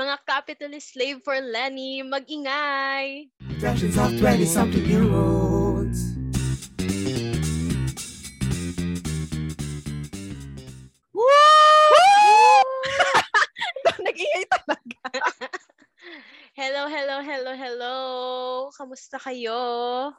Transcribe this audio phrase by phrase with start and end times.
[0.00, 3.28] Mga capitalist slave for Lenny, mag-ingay!
[3.36, 6.16] Productions of 20-something year olds.
[14.00, 15.04] Nag-ingay talaga.
[16.56, 17.96] Hello, hello, hello, hello!
[18.72, 20.16] Kamusta kayo?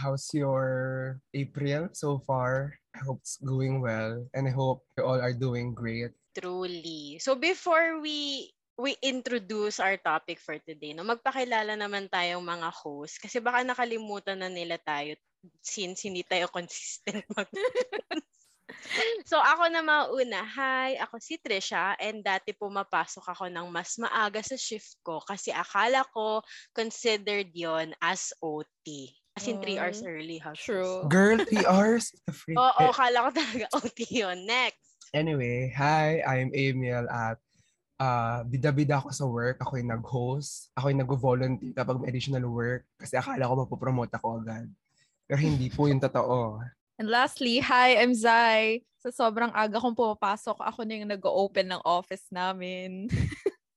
[0.00, 2.72] How's your April so far?
[2.96, 6.16] I hope it's going well and I hope you all are doing great.
[6.32, 7.20] Truly.
[7.20, 8.48] So before we
[8.80, 14.40] we introduce our topic for today, no, magpakilala naman tayong mga host kasi baka nakalimutan
[14.40, 15.14] na nila tayo
[15.60, 17.48] since hindi tayo consistent mag
[19.28, 20.42] So ako na mauna.
[20.42, 25.52] Hi, ako si Trisha and dati pumapasok ako ng mas maaga sa shift ko kasi
[25.54, 26.42] akala ko
[26.74, 29.14] considered yon as OT.
[29.36, 30.38] As in 3 hours Mm, early.
[30.42, 31.06] How True.
[31.08, 32.12] Girl, three hours?
[32.50, 34.42] Oo, Eh, akala ko talaga OT yun.
[34.44, 34.90] Next.
[35.14, 37.38] Anyway, hi, I'm Emil at
[38.00, 39.60] uh, bida-bida ako sa work.
[39.60, 40.72] Ako yung nag-host.
[40.74, 44.66] Ako yung nag-volunteer kapag may additional work kasi akala ko mapopromote ako agad.
[45.28, 46.64] Pero hindi po yung totoo.
[46.96, 48.82] And lastly, hi, I'm Zai.
[49.00, 53.08] Sa sobrang aga kong pumapasok, ako na yung nag-open ng office namin.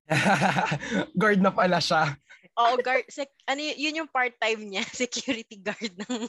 [1.20, 2.18] Guard na pala siya.
[2.60, 3.08] Oo, guard.
[3.10, 6.28] Sec- ano yun yung part-time niya, security guard ng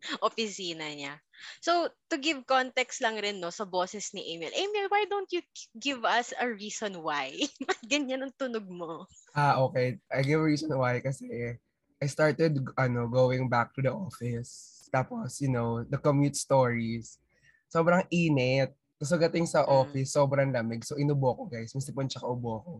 [0.26, 1.18] opisina niya.
[1.60, 4.52] So, to give context lang rin no sa boses ni Emil.
[4.52, 5.44] Emil, why don't you
[5.76, 7.32] give us a reason why?
[7.90, 9.04] Ganyan ang tunog mo.
[9.36, 10.00] Ah, okay.
[10.08, 11.58] I give a reason why kasi
[12.00, 14.84] I started ano going back to the office.
[14.88, 17.20] Tapos, you know, the commute stories.
[17.68, 18.72] Sobrang init.
[18.96, 19.72] Tapos pagdating sa Mm.
[19.84, 20.80] office, sobrang lamig.
[20.84, 21.76] So, inubo ko, guys.
[21.76, 22.72] May sipon tsaka ubo ko.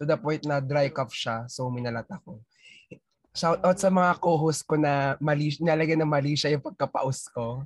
[0.00, 1.48] To the point na dry cough siya.
[1.48, 2.44] So, minalat ako.
[3.32, 7.64] Shout out sa mga co-host ko na mali, nalagyan ng mali siya yung pagkapaus ko.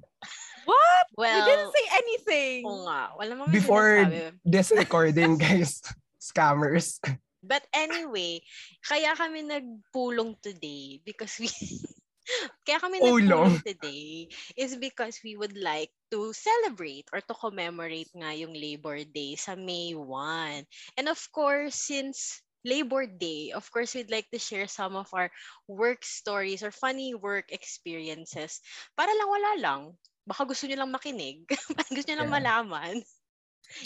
[0.62, 1.06] What?
[1.18, 2.58] Well, you didn't say anything.
[2.66, 3.14] oo nga.
[3.18, 4.38] Wala mo Before sinasabi.
[4.46, 5.82] this recording, guys.
[6.22, 6.98] Scammers.
[7.42, 8.42] But anyway,
[8.82, 11.46] kaya kami nagpulong today because we
[12.66, 13.22] kaya kami Ulong.
[13.22, 14.26] nagpulong today
[14.58, 19.54] is because we would like to celebrate or to commemorate nga yung Labor Day sa
[19.54, 20.66] May 1.
[20.98, 25.30] And of course, since Labor Day, of course, we'd like to share some of our
[25.70, 28.58] work stories or funny work experiences
[28.98, 29.80] para lang wala lang.
[30.26, 31.46] Baka gusto nyo lang makinig.
[31.78, 32.38] Baka gusto nyo lang Yeah.
[32.42, 32.94] malaman.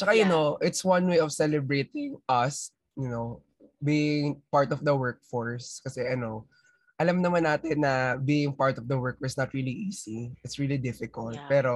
[0.00, 0.32] Tsaka, you Yeah.
[0.32, 3.44] know, it's one way of celebrating us, you know,
[3.84, 5.84] being part of the workforce.
[5.84, 6.48] Kasi, ano,
[7.00, 10.32] alam naman natin na being part of the workforce is not really easy.
[10.44, 11.36] It's really difficult.
[11.36, 11.48] Yeah.
[11.48, 11.72] Pero,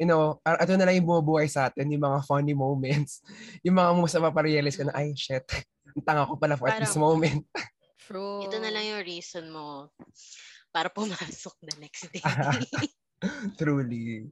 [0.00, 3.20] you know, ito na lang yung bumubuhay sa atin, yung mga funny moments.
[3.64, 5.44] Yung mga moments na maparealize ka na, ay, shit,
[5.92, 7.42] ang tanga ko pala for at this Parang- moment.
[8.02, 8.42] True.
[8.42, 9.94] Ito na lang yung reason mo
[10.74, 12.22] para pumasok the next day.
[13.58, 14.26] Truly.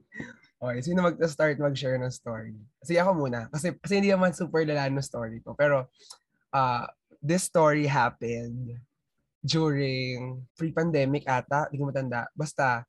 [0.61, 2.53] Okay, sino mag-start mag-share ng story?
[2.83, 3.47] Kasi ako muna.
[3.49, 5.55] Kasi, kasi hindi naman super lala ng story ko.
[5.55, 5.87] Pero,
[6.53, 6.85] uh,
[7.23, 8.75] this story happened
[9.41, 11.65] during pre-pandemic ata.
[11.71, 12.29] Hindi ko matanda.
[12.35, 12.85] Basta,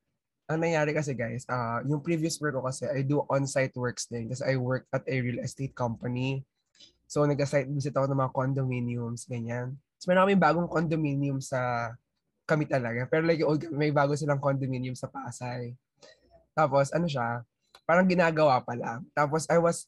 [0.51, 4.29] ang nangyari kasi guys, uh, yung previous work ko kasi, I do on-site works din.
[4.29, 6.45] Kasi I work at a real estate company.
[7.13, 9.77] So, nag-site visit ako ng mga condominiums, ganyan.
[10.01, 11.93] So, meron kami bagong condominium sa
[12.49, 13.05] kami talaga.
[13.05, 15.77] Pero like, old, may bago silang condominium sa Pasay.
[16.57, 17.45] Tapos, ano siya,
[17.85, 19.05] parang ginagawa pa lang.
[19.13, 19.85] Tapos, I was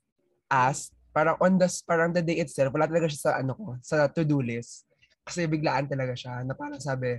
[0.52, 4.04] asked, parang on the, parang the day itself, wala talaga siya sa, ano ko, sa
[4.04, 4.84] to-do list.
[5.24, 7.16] Kasi biglaan talaga siya, na parang sabi,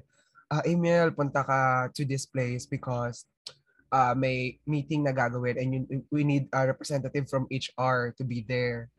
[0.54, 3.26] ah Emil, punta ka to this place because
[3.90, 5.82] uh, may meeting na gagawin and you,
[6.14, 8.94] we need a representative from HR to be there.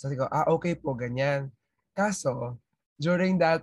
[0.00, 1.52] So, sabi ko, ah, okay po, ganyan.
[1.92, 2.56] Kaso,
[2.96, 3.60] during that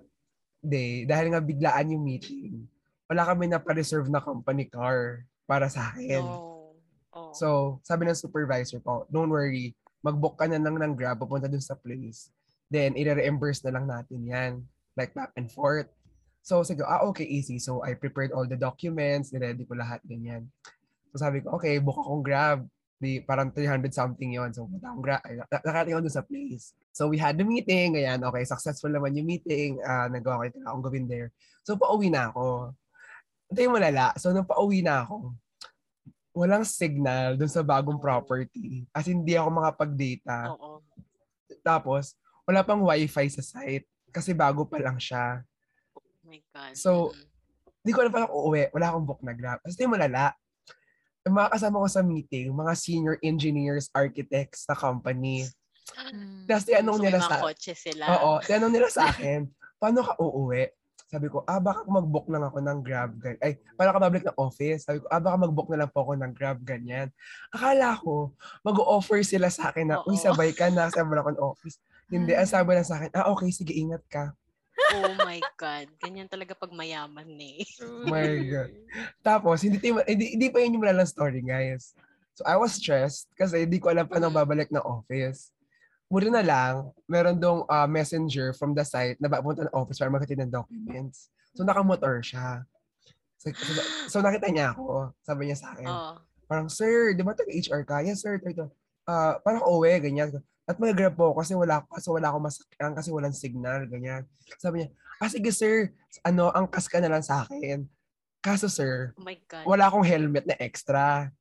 [0.61, 2.61] day, dahil nga biglaan yung meeting,
[3.09, 6.21] wala kami na pa-reserve na company car para sa akin.
[6.21, 6.77] no.
[7.09, 7.33] Oh.
[7.33, 7.47] So,
[7.81, 9.73] sabi ng supervisor ko, don't worry,
[10.05, 12.29] mag-book ka na lang ng Grab papunta dun sa place.
[12.69, 14.61] Then, i-reimburse na lang natin yan.
[14.93, 15.89] Like, back and forth.
[16.45, 17.57] So, sabi ko, ah, okay, easy.
[17.57, 20.53] So, I prepared all the documents, niready ko lahat, ganyan.
[21.09, 22.61] So, sabi ko, okay, book akong Grab.
[22.97, 25.21] Di, parang 300 something yon So, akong na-
[25.53, 26.73] Nakarating ako dun sa place.
[26.89, 27.93] So, we had the meeting.
[27.93, 29.77] Ganyan, okay, successful naman yung meeting.
[29.85, 31.29] ah nagawa ko yung kailangan kong gawin there.
[31.61, 32.73] So, pauwi na ako.
[33.53, 34.17] Ito yung malala.
[34.17, 35.29] So, nung pauwi na ako,
[36.33, 38.89] walang signal dun sa bagong property.
[38.89, 40.57] As in, hindi ako makapag-data.
[40.57, 40.81] Oo.
[41.61, 42.17] Tapos,
[42.49, 45.45] wala pang wifi sa site kasi bago pa lang siya.
[45.93, 46.73] Oh my God.
[46.73, 47.13] So.
[47.87, 48.67] Hindi ko alam pa ako uuwi.
[48.75, 49.63] Wala akong book na grab.
[49.63, 50.35] Kasi yung malala.
[51.27, 55.43] Yung mga kasama ko sa meeting, mga senior engineers, architects sa company.
[55.95, 56.47] Mm.
[56.47, 57.35] Tapos tinanong so, nila sa...
[57.43, 58.03] kotse sila.
[58.15, 59.43] Oo, tinanong nila sa akin,
[59.75, 60.71] paano ka uuwi?
[61.07, 63.15] Sabi ko, ah, baka mag-book lang ako ng Grab.
[63.15, 64.83] gan- Ay, paano ka babalik ng office?
[64.83, 67.07] Sabi ko, ah, baka mag-book na lang po ako ng Grab, ganyan.
[67.47, 70.23] Akala ko, mag-offer sila sa akin na, uy, Oo.
[70.27, 71.79] sabay ka na, sabay ako ng office.
[72.11, 74.35] Hindi, ang sabi lang sa akin, ah, okay, sige, ingat ka.
[74.89, 75.87] Oh my God.
[75.99, 77.63] Ganyan talaga pag mayaman eh.
[77.81, 78.71] Oh my God.
[79.19, 81.91] Tapos, hindi, hindi, hindi pa yun yung malalang story, guys.
[82.33, 84.37] So, I was stressed kasi hindi ko alam paano Mm.
[84.37, 85.51] babalik ng office.
[86.07, 90.07] Muli na lang, meron dong ah, messenger from the site na papunta ng office para
[90.07, 91.27] magkatid ng documents.
[91.51, 92.63] So, nakamotor siya.
[93.35, 93.71] So, so,
[94.07, 95.11] so, nakita niya ako.
[95.21, 96.15] Sabi niya sa akin, Oh.
[96.45, 97.99] parang, sir, di ba taga-HR ka?
[97.99, 98.37] Yes, sir.
[98.37, 98.65] Ito, ito.
[99.03, 100.31] Ah, parang uwi, ganyan.
[100.67, 104.27] At mag-grab po ako kasi wala, kasi wala akong masakyan kasi walang signal, ganyan.
[104.59, 104.87] Sabi niya,
[105.23, 105.95] ah, sige, sir.
[106.27, 107.87] Ano, angkas ka na lang sa akin.
[108.43, 109.63] Kaso, sir, Oh my God.
[109.63, 111.31] wala akong helmet na extra.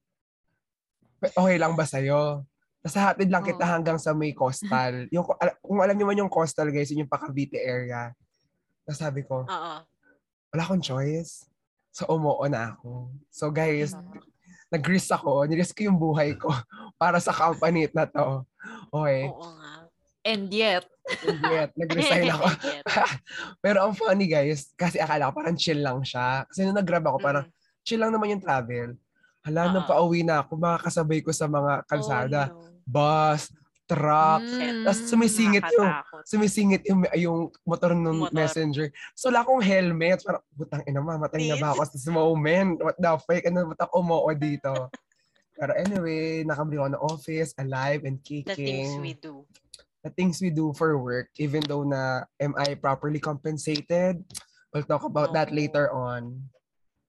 [1.19, 2.47] Okay lang ba sa'yo?
[2.87, 3.73] Tapos hatid lang kita Oo.
[3.75, 5.05] hanggang sa may coastal.
[5.15, 5.27] Yung,
[5.59, 8.15] kung alam niyo man yung coastal, guys, yun yung Pacavite area.
[8.87, 9.75] Tapos sabi ko, Oo.
[10.55, 11.51] wala akong choice.
[11.91, 13.11] So, umuo na ako.
[13.27, 14.23] So, guys, Oo.
[14.71, 15.51] nag-risk ako.
[15.51, 16.47] Nirisk ko yung buhay ko
[17.03, 18.47] para sa company na to.
[18.91, 19.21] Okay.
[19.27, 19.73] Oo nga.
[20.27, 20.85] And yet,
[21.23, 22.47] And yet, nag-resign ako.
[23.65, 26.43] Pero ang funny, guys, kasi akala ko parang chill lang siya.
[26.45, 27.55] Kasi nung nag-grab ako, parang Mm.
[27.87, 28.99] chill lang naman yung travel.
[29.41, 29.91] Hala, nung Oo.
[29.91, 32.51] pauwi na ako, makakasabay ko sa mga kalsada.
[32.51, 32.83] Oh, no.
[32.83, 33.55] Bus,
[33.87, 35.95] truck, mm, tas sumisingit yung-
[36.27, 38.35] sumisingit yung, yung motor ng Motor.
[38.35, 38.87] messenger.
[39.15, 40.27] So, wala akong helmet.
[40.27, 42.83] Parang, butang ina, mamatay na ba ako sa this moment?
[42.83, 43.47] What the fuck?
[43.47, 44.75] Ano, ba't ako umuo dito?
[45.57, 48.45] Pero anyway, nakabili ako ng office, alive and kicking.
[48.45, 49.49] The things we do.
[50.07, 54.23] the things we do for work, even though na am I properly compensated?
[54.71, 55.59] We'll talk about that Oo.
[55.59, 56.47] later on.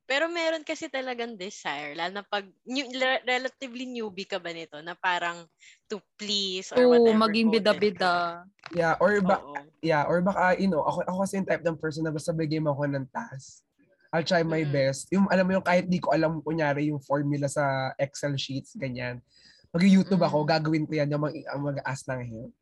[0.10, 2.90] Pero meron kasi talagang desire, lalo na pag new,
[3.28, 5.46] relatively newbie ka ba nito, na parang
[5.92, 7.22] to please or to whatever.
[7.28, 8.48] maging bida-bida.
[8.72, 9.68] Yeah, or ba Oo.
[9.84, 12.64] yeah, or baka you know, ako ako kasi yung type ng person na basta bigay
[12.64, 13.67] mo ako ng task.
[14.10, 14.72] I'll try my Mm.
[14.72, 15.12] best.
[15.12, 19.20] Yung alam mo yung kahit di ko alam kunyari yung formula sa Excel sheets ganyan.
[19.70, 20.48] Mag-YouTube ako, Mm.
[20.48, 22.54] gagawin ko yan yung mag, mag-ask ng help.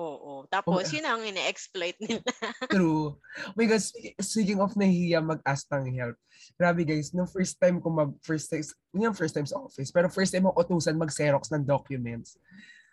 [0.00, 0.46] Oo.
[0.48, 2.24] Tapos, yun ang ine-exploit nila.
[2.70, 3.18] True.
[3.20, 6.16] Oh my God, speak- speaking of nahihiya mag-ask ng help.
[6.56, 8.64] Grabe guys, nung first time ko mag, first time,
[8.94, 12.38] hindi yung first time sa office, pero first time ako utusan mag-xerox ng documents.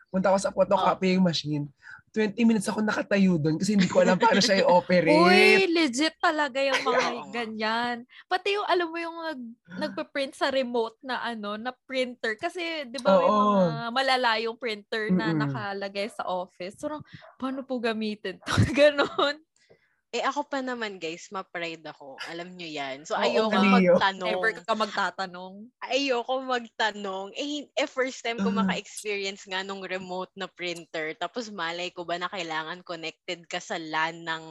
[0.08, 1.68] Punta ako sa photocopying machine.
[2.16, 5.22] 20 minutes ako nakatayo doon kasi hindi ko alam paano siya i-operate.
[5.22, 7.96] Uy, legit talaga yung mga ganyan.
[8.26, 9.42] Pati yung, alam mo yung nag,
[9.78, 12.34] nagpa-print sa remote na ano, na printer.
[12.40, 15.46] Kasi, di ba, may mga malalayong printer na Mm-mm.
[15.46, 16.80] nakalagay sa office.
[16.82, 16.90] So,
[17.38, 18.56] paano po gamitin to?
[18.80, 19.47] Ganon.
[20.16, 22.16] Eh, ako pa naman, guys, ma-pride ako.
[22.32, 23.04] Alam nyo yan.
[23.04, 23.60] So, Oo ayoko.
[23.60, 24.00] Leo.
[24.00, 24.30] magtanong.
[24.32, 25.54] Never ka magtatanong.
[25.84, 27.28] ayoko magtanong.
[27.36, 28.64] Eh, eh first time ko Ah.
[28.64, 31.12] maka-experience nga nung remote na printer.
[31.20, 34.44] Tapos malay ko ba na kailangan connected ka sa LAN ng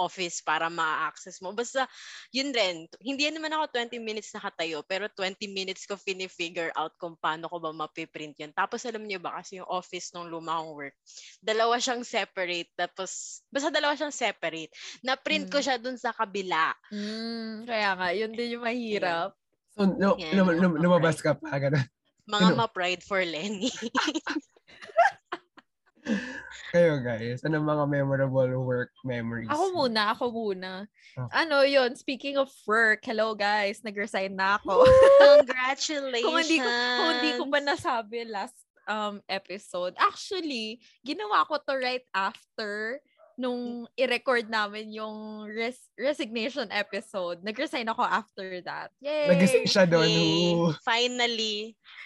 [0.00, 1.52] office para ma-access mo.
[1.52, 1.84] Basta,
[2.32, 2.88] yun rin.
[2.98, 7.46] Hindi yan naman ako 20 minutes nakatayo, pero 20 minutes ko fini-figure out kung paano
[7.46, 8.50] ko ba mapiprint yun.
[8.56, 10.96] Tapos alam niyo ba, kasi yung office nung luma kong work,
[11.38, 12.72] dalawa siyang separate.
[12.72, 14.72] Tapos, basta dalawa siyang separate.
[15.04, 15.64] Na-print ko Mm.
[15.64, 16.72] siya dun sa kabila.
[16.88, 19.36] Mm, kaya nga, yun din yung mahirap.
[19.76, 21.60] So, no, Yan, lum- lum- lumabas ka pa.
[21.60, 21.84] Ganun.
[22.24, 22.56] Mga Ano?
[22.64, 23.70] ma-pride for Lenny.
[26.70, 29.50] Kayo guys, anong mga memorable work memories?
[29.50, 30.86] Ako muna, ako muna.
[31.18, 31.32] Okay.
[31.34, 34.86] Ano yun, speaking of work, hello guys, nag-resign na ako.
[35.42, 36.22] Congratulations!
[36.22, 38.54] kung hindi ko kung hindi ko pa nasabi last
[38.86, 39.98] um episode.
[39.98, 43.02] Actually, ginawa ko to right after
[43.40, 47.40] nung i-record namin yung res- resignation episode.
[47.40, 48.92] Nag-resign ako after that.
[49.00, 49.32] Yay!
[49.32, 50.04] Nag-isip siya doon.
[50.04, 50.52] Yay!
[50.84, 51.56] Finally,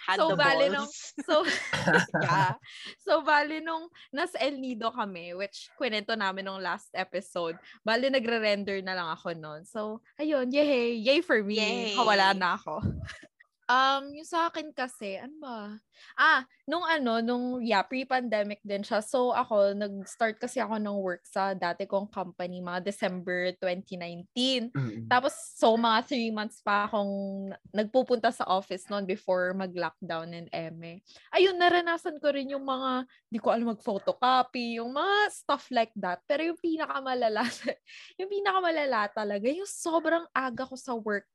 [0.07, 0.71] had So, the balls.
[0.71, 0.93] nung-
[1.27, 1.35] So,
[2.23, 2.55] yeah.
[3.03, 8.79] So, bali nung nasa El Nido kami, which kwento namin nung last episode, bali nagre-render
[8.79, 9.67] na lang ako noon.
[9.67, 10.95] So, ayun, yay!
[11.03, 11.59] Yay for me!
[11.59, 11.99] Yay!
[11.99, 12.79] Kawala na ako.
[13.65, 15.73] Um, yung sa akin kasi, ano ba?
[16.13, 19.01] Ah, nung ano, nung, yeah, pre-pandemic din siya.
[19.01, 24.69] So, ako, nag-start kasi ako ng work sa dati kong company, mga December 2019.
[24.69, 25.09] Mm.
[25.09, 31.01] Tapos, so mga three months pa akong nagpupunta sa office noon before mag-lockdown and eme.
[31.33, 36.21] Ayun, naranasan ko rin yung mga, di ko alam mag-photocopy, yung mga stuff like that.
[36.29, 37.41] Pero yung pinakamalala,
[38.21, 41.25] yung pinakamalala talaga, yung sobrang aga ko sa work,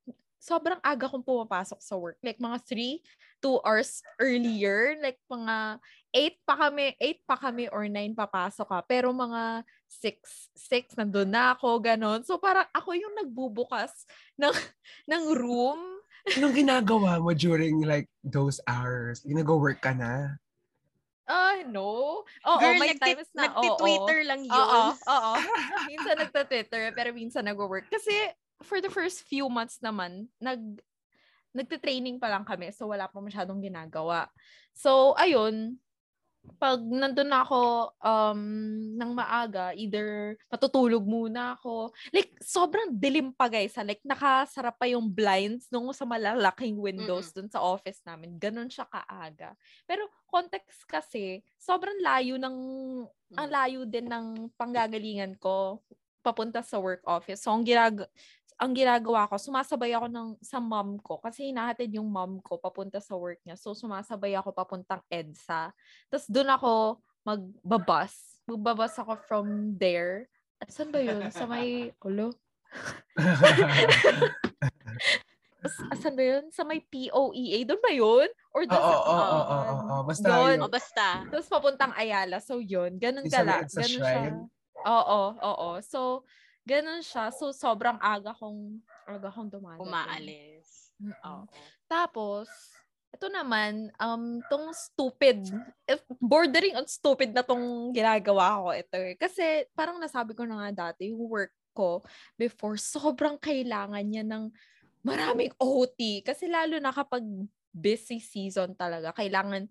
[0.40, 2.16] sobrang aga kong pumapasok sa work.
[2.24, 2.96] Like mga 3,
[3.44, 4.96] 2 hours earlier.
[4.98, 5.76] Like mga
[6.16, 8.78] 8 pa kami, 8 pa kami or 9 papasok ka.
[8.88, 9.62] Pero mga
[10.00, 12.24] 6, 6 nandun na ako, ganon.
[12.24, 14.08] So parang ako yung nagbubukas
[14.40, 14.50] ng,
[15.12, 16.00] ng room.
[16.36, 19.20] Anong ginagawa mo during like those hours?
[19.28, 20.40] Nag-work ka na?
[21.30, 22.26] Ah, no.
[22.26, 24.50] Oo, Girl, may nagti- times na, nagti-Twitter lang yun.
[24.50, 25.32] Oo, oo.
[25.86, 27.86] minsan nagta-Twitter, pero minsan nag-work.
[27.86, 30.60] Kasi for the first few months naman, nag
[31.50, 32.70] nagte-training pa lang kami.
[32.70, 34.30] So, wala pa masyadong ginagawa.
[34.70, 35.78] So, ayun.
[36.56, 38.40] pag nandun na ako um,
[38.96, 41.92] ng maaga, either matutulog muna ako.
[42.16, 43.76] Like, sobrang dilim pa guys.
[43.76, 43.84] Ha?
[43.84, 48.40] Like, nakasarap pa yung blinds nung sa malalaking windows dun sa office namin.
[48.40, 49.52] Ganon siya kaaga.
[49.84, 52.56] Pero context kasi, sobrang layo ng,
[53.36, 53.52] ang Mm.
[53.52, 55.84] layo din ng panggagalingan ko
[56.24, 57.44] papunta sa work office.
[57.44, 58.08] So, ang ginag
[58.60, 63.00] ang ginagawa ko, sumasabay ako ng, sa mom ko kasi hinahatid yung mom ko papunta
[63.00, 63.56] sa work niya.
[63.56, 65.72] So, sumasabay ako papuntang EDSA.
[66.12, 68.44] Tapos, doon ako magbabas.
[68.44, 69.46] Magbabas ako from
[69.80, 70.28] there.
[70.60, 71.32] At saan ba yun?
[71.32, 72.36] Sa may, ulo?
[75.60, 76.44] As- Asan ba yun?
[76.52, 77.64] Sa may POEA?
[77.64, 78.28] Doon ba yun?
[78.52, 80.02] Or Oo, doon sa oo, oo, oo, oo, oo.
[80.04, 80.36] Basta Yun.
[80.36, 80.58] yun.
[80.60, 81.06] O basta.
[81.32, 82.44] Tapos papuntang Ayala.
[82.44, 83.00] So, yun.
[83.00, 84.04] Ganun may EDSA Ganun siya.
[84.04, 84.38] shrine?
[84.84, 85.68] Oo, oo.
[85.80, 86.28] So,
[86.64, 87.32] ganun siya.
[87.34, 89.86] So, sobrang aga kong, aga kong dumadating.
[89.86, 90.94] Umaalis.
[91.24, 91.48] Oo.
[91.88, 92.46] Tapos,
[93.10, 95.42] ito naman, um, tong stupid,
[96.22, 99.14] bordering on stupid na tong ginagawa ko ito eh.
[99.18, 102.02] Kasi parang nasabi ko na nga dati, yung work ko
[102.38, 104.50] before, sobrang kailangan niya ng
[105.02, 106.22] maraming OT.
[106.22, 107.24] Kasi lalo na kapag
[107.70, 109.66] busy season talaga, kailangan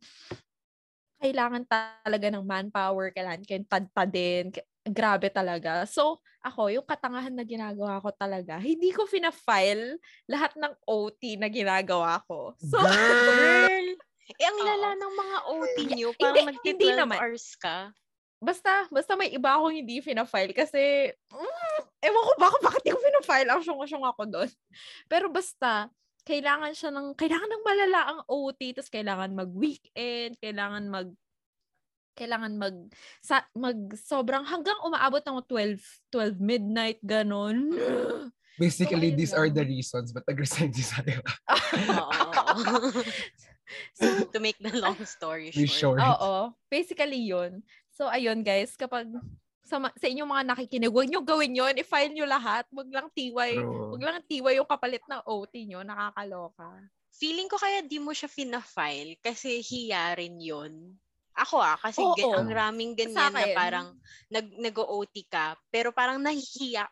[1.19, 4.55] kailangan talaga ng manpower, kailangan kayong tad-tadin.
[4.55, 5.83] K- Grabe talaga.
[5.83, 11.51] So, ako, yung katangahan na ginagawa ko talaga, hindi ko fina-file lahat ng OT na
[11.51, 12.55] ginagawa ko.
[12.59, 13.87] So, Girl!
[14.29, 16.09] Eh ang lala ng mga OT nyo.
[16.13, 17.17] Hindi, Parang hindi 12 naman.
[17.17, 17.89] hours ka.
[18.37, 23.01] basta, basta may iba akong hindi fina-file kasi, mm, ewan ko baka bakit hindi ko
[23.01, 23.49] fina-file.
[23.49, 24.49] Ang syong-syong ako doon.
[25.11, 25.89] Pero basta,
[26.29, 31.09] kailangan siya ng, kailangan ng malala ang OT, tapos kailangan mag-weekend, kailangan mag,
[32.17, 32.75] kailangan mag,
[33.21, 35.81] sa, mag, sobrang, hanggang umaabot ng 12,
[36.13, 37.73] 12 midnight, ganon.
[38.59, 39.55] Basically, ayun these are lang.
[39.55, 41.23] the reasons but nag-resign si Sarah.
[43.95, 45.71] So, to make the long story short.
[45.71, 45.99] short.
[46.03, 46.51] Oo.
[46.67, 47.63] Basically yun.
[47.95, 49.07] So, ayun guys, kapag
[49.63, 51.75] sa, sa inyong mga nakikinig, huwag nyo gawin yun.
[51.77, 52.65] I-file nyo lahat.
[52.73, 53.53] Huwag lang tiway.
[53.55, 53.93] True.
[53.93, 55.85] Huwag lang tiway yung kapalit na OT nyo.
[55.85, 56.67] Nakakaloka.
[57.13, 60.95] Feeling ko kaya di mo siya fina-file kasi hiya rin yun.
[61.39, 62.15] Ako ah, kasi Oo.
[62.15, 63.87] gan- ang raming ganyan na parang
[64.27, 66.83] nag, nag-OT ka, pero parang nahihiya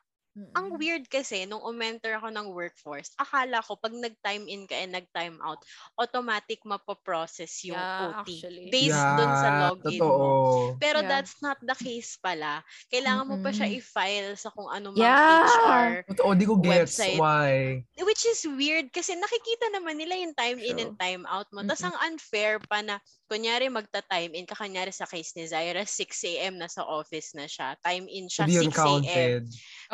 [0.54, 0.78] Ang Mm-mm.
[0.78, 5.42] weird kasi, nung umenter ako ng workforce, akala ko pag nag-time in ka and nag-time
[5.42, 5.58] out,
[5.98, 8.38] automatic mapoprocess yung Yeah, OT.
[8.38, 8.70] actually.
[8.70, 10.14] Based dun sa login totoo.
[10.14, 10.78] mo.
[10.78, 11.10] Pero Yeah.
[11.10, 12.62] that's not the case pala.
[12.94, 15.42] Kailangan mo pa siya i-file sa kung ano mang Yeah.
[15.42, 15.90] HR.
[16.14, 17.18] Totoo, di ko gets Website.
[17.18, 17.82] why.
[17.98, 20.84] Which is weird kasi nakikita naman nila yung time in True.
[20.86, 21.66] and time out mo.
[21.66, 21.98] Tapos Mm-mm.
[21.98, 26.58] ang unfair pa na, kunyari magta-time in ka, kunyari sa case ni Zaira, 6 a.m.
[26.60, 27.76] na sa office na siya.
[27.84, 29.44] Time in siya, Hindi yun 6 a.m.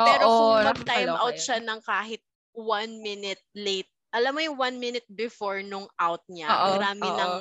[0.02, 2.22] Pero Oo, kung mag-time out siya ng kahit
[2.54, 7.10] one minute late, alam mo yung one minute before nung out niya, Oo, ang rami
[7.10, 7.16] oo.
[7.18, 7.34] ng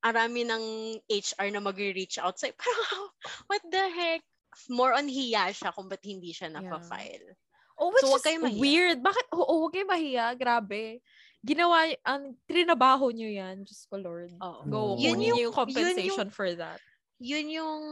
[0.00, 0.64] ang rami ng
[1.12, 2.56] HR na mag-reach out sa'yo.
[2.60, 3.04] Parang,
[3.52, 4.24] what the heck?
[4.72, 7.36] More on hiya siya kung ba't hindi siya napa-file.
[7.80, 8.24] Oh, which So, is
[8.60, 9.00] weird.
[9.04, 9.32] Bakit?
[9.36, 10.26] Oo, huwag kayong mahiya.
[10.36, 11.00] Grabe.
[11.40, 13.64] Ginawa, ang trinabaho nyo yan.
[13.64, 14.36] Diyos ko, Lord.
[14.36, 14.60] Oo.
[14.68, 16.76] Go, Yun yung- yung compensation for that.
[17.16, 17.82] Yun yung,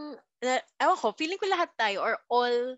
[0.45, 2.77] uh, ewan ko, feeling ko lahat tayo or all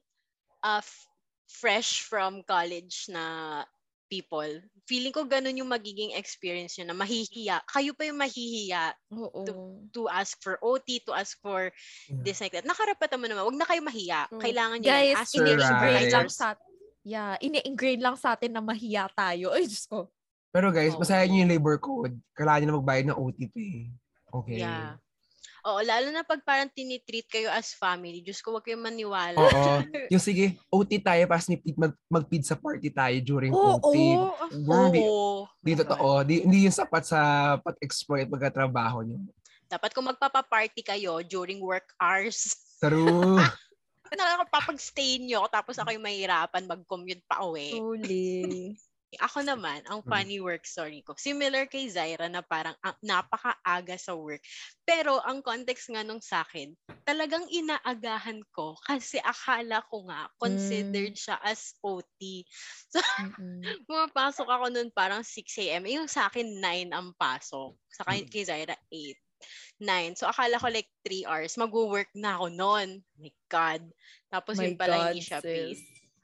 [0.62, 1.07] uh, f-
[1.50, 3.62] fresh from college na
[4.07, 4.47] people.
[4.87, 7.62] Feeling ko ganun yung magiging experience nyo na mahihiya.
[7.67, 9.47] Kayo pa yung mahihiya Oo.
[9.91, 11.71] to ask for OT, to ask for
[12.11, 12.23] Yeah.
[12.23, 12.67] this like that.
[12.67, 13.47] Nakarapatan mo naman.
[13.47, 14.27] Huwag na kayo mahiya.
[14.27, 14.43] True.
[14.43, 15.15] Kailangan nyo Guys.
[15.17, 16.11] Ask Right.
[16.11, 16.55] lang sa
[17.00, 19.57] Yeah, ini-ingrain lang sa atin na mahiya tayo.
[19.57, 20.12] Ay, Diyos ko.
[20.50, 21.00] Pero guys, Oo.
[21.02, 22.14] basahin niyo yung labor code.
[22.35, 23.57] Kailangan niyo na magbayad ng OTP.
[24.30, 24.59] Okay.
[24.62, 24.99] Yeah.
[25.61, 28.25] Oo, lalo na pag parang tinitreat kayo as family.
[28.25, 29.37] Diyos ko, huwag kayong maniwala.
[29.37, 29.73] Oo.
[30.12, 31.92] Yung sige, OT tayo, pas ni mag,
[32.40, 33.76] sa party tayo during Oo.
[33.76, 33.92] OT.
[33.92, 35.45] Di, Oo.
[35.61, 36.25] di totoo.
[36.25, 37.21] Di, hindi yun sapat sa
[37.61, 39.21] pat-exploit pagkatrabaho niyo.
[39.69, 43.37] Dapat kung magpapaparty kayo during work hours, True.
[44.11, 47.78] nakakapapag-stay nyo tapos ako yung mahirapan mag-commute pa uwi.
[47.78, 48.75] Truly.
[49.19, 50.07] Ako naman, ang Hmm.
[50.07, 54.38] funny work story ko, similar kay Zaira na parang ang, napakaaga sa work.
[54.87, 56.71] Pero ang context nga nung sa akin,
[57.02, 62.47] talagang inaagahan ko kasi akala ko nga considered siya as OT.
[63.19, 63.81] Mm-mm.
[63.88, 65.87] Pumapasok ako nun parang 6 a.m.
[65.90, 67.75] Yung sa akin, 9 ang pasok.
[67.90, 68.31] Sa kay, Mm.
[68.31, 69.19] kay Zaira, 8.
[69.83, 70.14] 9.
[70.14, 71.57] So, akala ko like 3 hours.
[71.59, 72.88] Mag-work na ako noon.
[73.19, 73.83] My God.
[74.31, 75.50] Tapos My yun pala God, hindi siya sis.
[75.50, 75.83] paid.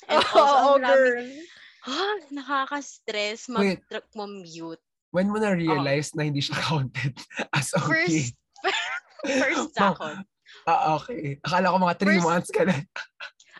[0.08, 1.46] And also, Oo, ang raming, girl.
[1.86, 4.82] Ah, nakaka-stress mag-mute.
[5.14, 7.14] When mo na-realize na hindi siya counted
[7.56, 7.86] as OT?
[7.88, 8.34] First,
[9.40, 10.16] first Ma- sakot.
[10.66, 11.38] Ah, okay.
[11.42, 12.76] Akala ko mga 3 First- months ka na.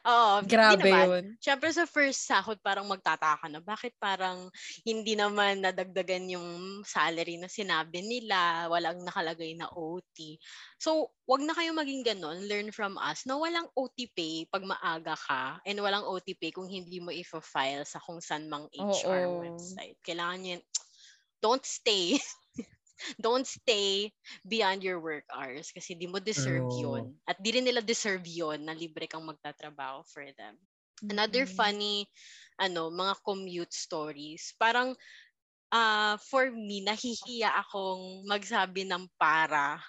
[0.06, 1.06] Oo, Grabe naman.
[1.10, 1.24] yun.
[1.42, 4.46] Siyempre sa first sahod parang magtataka ka na bakit parang
[4.86, 6.48] hindi naman nadagdagan yung
[6.86, 10.38] salary na sinabi nila, walang nakalagay na OT.
[10.78, 12.46] So, wag na kayo maging ganon.
[12.46, 16.70] Learn from us na walang OT pay pag maaga ka and walang OT pay kung
[16.70, 19.42] hindi mo i-file sa kung saan mang HR Oo.
[19.42, 19.98] website.
[20.06, 20.60] Kailangan yun,
[21.42, 22.14] don't stay.
[23.20, 24.12] don't stay
[24.46, 26.70] beyond your work hours kasi di mo deserve True.
[26.72, 27.16] yun.
[27.28, 30.56] At di rin nila deserve yun na libre kang magtatrabaho for them.
[31.10, 31.50] Another Mm.
[31.50, 32.08] funny,
[32.58, 34.54] ano, mga commute stories.
[34.58, 34.96] Parang,
[35.74, 39.80] ah for me, nahihiya akong magsabi ng para.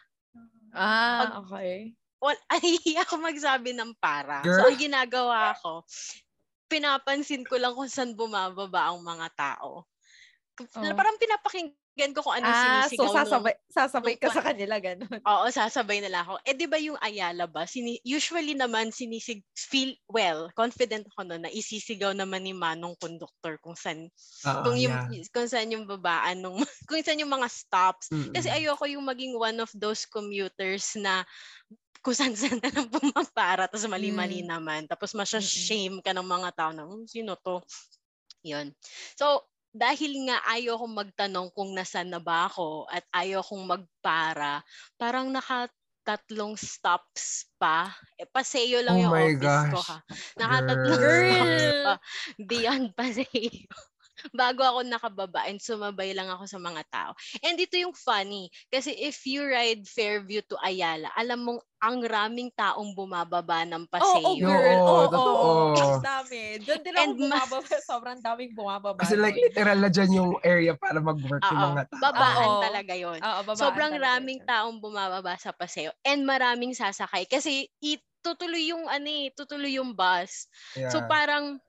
[0.74, 1.98] Ah, okay.
[2.22, 4.50] Well, nahihiya ako magsabi ng para.
[4.50, 4.66] So, Girl.
[4.66, 5.86] ang ginagawa ko,
[6.72, 9.86] pinapansin ko lang kung saan bumababa ang mga tao.
[10.76, 10.98] Oh.
[10.98, 14.75] Parang pinapakinggan ko kung ano Ah, so sinisigaw nung- sasabay, sasabay ka nung- sa kanila,
[14.77, 15.18] ganun.
[15.20, 16.38] Oo, sasabay nila ako.
[16.42, 17.66] Eh, di ba yung Ayala ba?
[17.66, 23.58] Sini- usually naman, sinisig, feel, well, confident ako noon na isisigaw naman ni Manong conductor
[23.58, 24.13] kung saan,
[24.44, 25.25] Oo, kung, yung, Ah, yeah.
[25.27, 28.08] kung saan yung babaan, nung, kung saan yung mga stops.
[28.10, 28.30] Mm-mm.
[28.32, 31.25] Kasi ayoko yung maging one of those commuters na
[32.00, 34.48] kung saan saan na lang pumapara, tapos mali-mali Mm.
[34.48, 34.82] naman.
[34.86, 37.60] Tapos masya-shame ka ng mga tao na, "Hmm, sino to?
[38.46, 38.72] Yun.
[39.18, 39.44] So,
[39.77, 44.65] dahil nga ayaw kong magtanong kung nasan na ba ako at ayaw kong magpara,
[44.98, 47.93] parang nakatatlong stops pa.
[48.17, 49.86] Eh, paseo lang Oh yung office ko gosh.
[49.86, 50.01] ha.
[50.41, 51.29] Nakatatlong Girl.
[51.29, 51.93] stops pa
[52.41, 53.69] beyond paseo.
[54.34, 57.12] Bago ako nakababa and sumabay lang ako sa mga tao.
[57.43, 58.50] And ito yung funny.
[58.67, 63.93] Kasi if you ride Fairview to Ayala, alam mong ang raming taong bumababa ng Oo,
[63.93, 64.25] paseo.
[64.25, 64.77] oh, girl.
[64.81, 65.48] Oo, Oo, totoo.
[65.77, 66.41] Ang dami.
[66.65, 67.67] Doon din ako ma- bumababa.
[67.89, 68.98] Sobrang daming bumababa.
[68.98, 72.01] Kasi like, literal na dyan yung area para mag-work yung Oo, mga tao.
[72.01, 72.62] babaan Oo.
[72.65, 73.19] talaga yon.
[73.22, 74.46] Oo, babaan Sobrang talaga raming siya.
[74.50, 79.93] taong bumababa sa paseo and maraming sasakay kasi it, tutuloy yung ano eh, tutuloy yung
[79.93, 80.50] bus.
[80.75, 80.89] Yeah.
[80.91, 81.62] So parang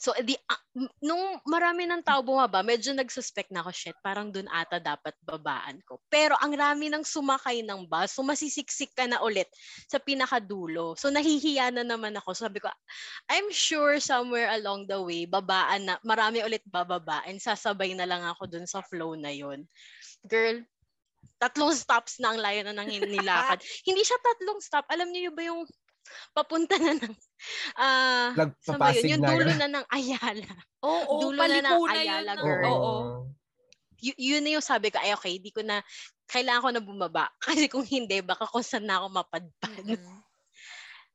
[0.00, 4.32] So, di, ah, m- nung marami ng tao bumaba, medyo nagsuspect na ako, shit, parang
[4.32, 6.00] dun ata dapat babaan ko.
[6.08, 9.52] Pero ang rami ng sumakay ng bus, so masisiksik ka na ulit
[9.84, 10.96] sa pinakadulo.
[10.96, 12.32] So, nahihiya na naman ako.
[12.32, 12.72] Sabi ko,
[13.28, 18.24] I'm sure somewhere along the way, babaan na, marami ulit bababa and sasabay na lang
[18.24, 19.68] ako dun sa flow na yon
[20.24, 20.64] Girl,
[21.36, 23.60] tatlong stops na ang layo na nang nilakad.
[23.88, 24.88] Hindi siya tatlong stop.
[24.88, 25.68] Alam niyo ba yung
[26.32, 27.14] papunta na ng
[27.76, 29.18] ah Lag- saan ba yun?
[29.18, 29.30] Yung na.
[29.32, 30.50] dulo na ng Ayala.
[30.88, 32.00] Oo, dulo na ng paliko na yun.
[32.00, 32.64] Ayala, ng- girl.
[32.70, 32.94] Oo.
[34.00, 35.84] Y- yun na yung sabi ko, ay okay, di ko na,
[36.24, 37.24] kailangan ko na bumaba.
[37.44, 39.84] Kasi kung hindi, baka kung saan na ako mapadpad.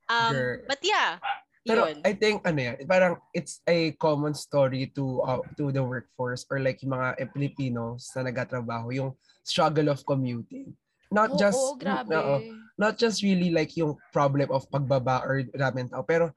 [0.06, 0.62] Um, Girl.
[0.70, 1.18] but yeah,
[1.66, 1.98] Pero yun.
[2.06, 6.62] I think ano yan, parang it's a common story to uh, to the workforce or
[6.62, 9.10] like yung mga eh, Filipinos na nagtatrabaho, yung
[9.42, 10.70] struggle of commuting.
[11.10, 12.14] Not Oo, just oo, grabe.
[12.14, 12.38] oo,
[12.76, 16.30] not just really like yung problem of pagbaba or ramen tao, pero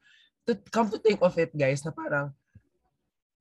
[0.47, 2.32] to come to think of it guys na parang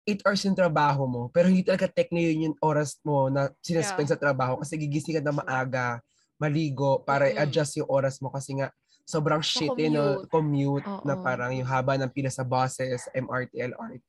[0.05, 4.09] 8 hours yung trabaho mo, pero hindi talaga technically yun yung oras mo na sinaspend
[4.09, 4.17] Yeah.
[4.17, 6.01] sa trabaho kasi gigising ka na maaga,
[6.41, 7.37] maligo, para Mm-mm.
[7.37, 8.73] i-adjust yung oras mo kasi nga
[9.09, 14.09] sobrang shit eh, no, commute na parang yung haba ng pila sa buses, MRT, LRT.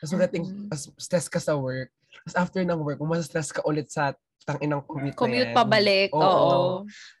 [0.00, 0.72] Tapos magating, Mm-mm.
[0.72, 1.88] as stress ka sa work.
[2.24, 4.12] Tapos after ng work, stress ka ulit sa
[4.44, 5.56] tanginang commute, Commute na yan.
[5.56, 6.10] pabalik.
[6.12, 6.20] Oo.
[6.22, 6.62] Oo.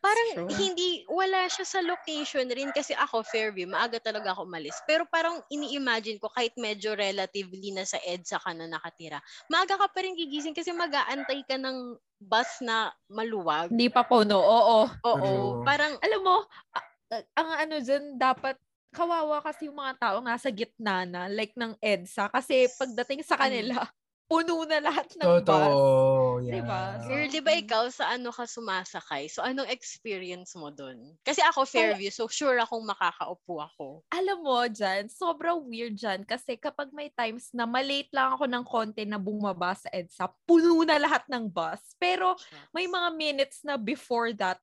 [0.04, 0.48] Parang True.
[0.52, 4.76] hindi, wala siya sa location rin kasi ako, Fairview, maaga talaga ako umalis.
[4.84, 9.88] Pero parang ini-imagine ko kahit medyo relatively na sa EDSA ka na nakatira, maaga ka
[9.88, 13.72] pa rin gigising kasi mag-aantay ka ng bus na maluwag.
[13.72, 14.36] Hindi pa puno.
[14.38, 14.78] Oo.
[14.86, 15.18] Oo.
[15.18, 15.64] True.
[15.64, 16.36] Parang, Alam mo,
[17.36, 18.60] ang ano dyan, dapat
[18.94, 22.28] kawawa kasi yung mga tao nasa gitna na, like ng EDSA.
[22.30, 23.80] Kasi pagdating sa kanila,
[24.24, 25.44] puno na lahat ng bus.
[25.44, 26.40] Totoo.
[26.40, 26.60] Yeah.
[26.60, 26.82] Diba?
[27.04, 29.28] girl, di ba ikaw, sa ano ka sumasakay?
[29.28, 31.16] So, anong experience mo dun?
[31.22, 33.86] Kasi ako, Fairview, so sure akong makakaupo ako.
[34.08, 38.64] alam mo dyan, sobrang weird dyan kasi kapag may times na malate lang ako ng
[38.64, 41.94] konti na bumaba sa EDSA, puno na lahat ng bus.
[42.00, 42.34] Pero
[42.72, 44.58] may mga minutes na before that,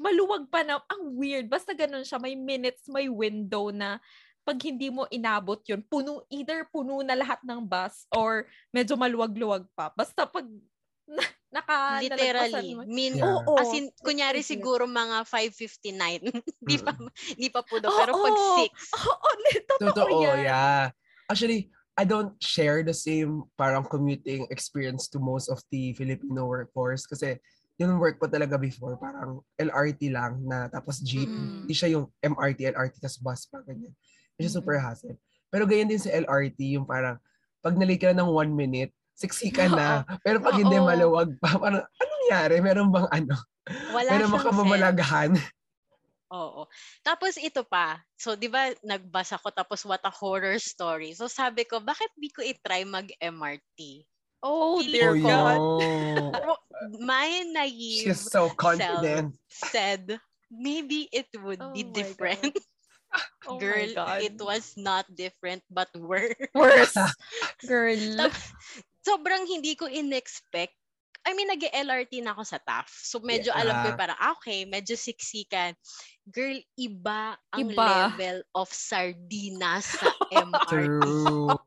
[0.00, 1.46] maluwag pa na, ang weird.
[1.46, 4.02] Basta ganun siya, may minutes, may window na
[4.44, 9.64] pag hindi mo inabot yun, puno, either puno na lahat ng bus or medyo maluwag-luwag
[9.72, 9.88] pa.
[9.96, 10.44] Basta pag
[11.08, 12.76] na, naka Literally.
[12.84, 13.40] Min, Yeah.
[13.40, 13.56] Oo.
[13.56, 16.28] As in, kunyari siguro mga 5.59.
[16.68, 16.92] Di pa,
[17.36, 17.88] di pa po daw.
[17.88, 17.98] Oo.
[18.00, 18.36] Pero pag
[18.68, 19.08] 6.
[19.08, 19.28] Oo,
[19.72, 20.44] totoo, Totoo, yan.
[20.44, 20.80] yeah.
[21.28, 27.06] Actually, I don't share the same parang commuting experience to most of the Filipino workforce
[27.06, 27.38] kasi
[27.78, 31.26] yung work ko talaga before, parang LRT lang na tapos jeep.
[31.26, 31.66] Mm.
[31.66, 33.94] Hindi siya yung MRT, LRT, tapos bus pa, ganyan.
[34.38, 34.62] It's Mm-mm.
[34.62, 35.16] super hassle.
[35.50, 37.18] Pero ganyan din sa LRT, yung parang
[37.62, 40.02] pag nalate ka na ng one minute, siksi ka na.
[40.26, 42.56] Pero pag hindi maluwag pa, parang anong nangyari?
[42.58, 43.34] Meron bang ano?
[43.94, 45.32] Wala Meron bang kamamalagahan?
[46.34, 46.66] Oo.
[47.06, 48.02] Tapos ito pa.
[48.18, 51.14] So, di ba, nagbasa ko tapos what a horror story.
[51.14, 54.02] So, sabi ko, bakit di ko i-try mag-MRT?
[54.42, 55.62] Oh, dear Oh, God.
[57.06, 59.38] My naive She's so confident.
[59.48, 60.18] said,
[60.50, 62.52] maybe it would Oh be different.
[63.46, 63.92] Oh Girl,
[64.24, 66.32] it was not different but worse.
[66.56, 66.96] Worse.
[67.68, 68.32] Girl.
[69.04, 70.72] Sobrang hindi ko in-expect.
[71.24, 72.88] I mean, nag-LRT na ako sa TAF.
[72.88, 73.96] So, medyo alam ko Yeah.
[73.96, 75.72] parang, ah, okay, medyo siksikan.
[76.28, 78.12] Girl, iba ang Iba.
[78.12, 80.68] level of sardinas sa MRT.
[80.68, 81.56] True.
[81.56, 81.60] Oh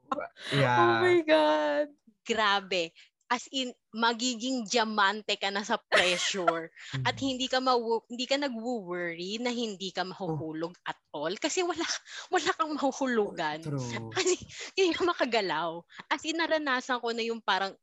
[0.53, 1.01] Yeah.
[1.01, 1.87] my God.
[2.21, 2.93] Grabe.
[3.27, 6.71] As in, magiging diamante ka na sa pressure.
[7.03, 11.83] at hindi ka mawu- hindi ka nagwo-worry na hindi ka mahuhulog at all kasi wala
[12.33, 13.59] wala kang mahuhulugan.
[13.63, 14.11] True.
[14.15, 14.39] Kasi
[14.79, 15.83] hindi ka makagalaw.
[16.07, 17.75] As in, naranasan ko na yung parang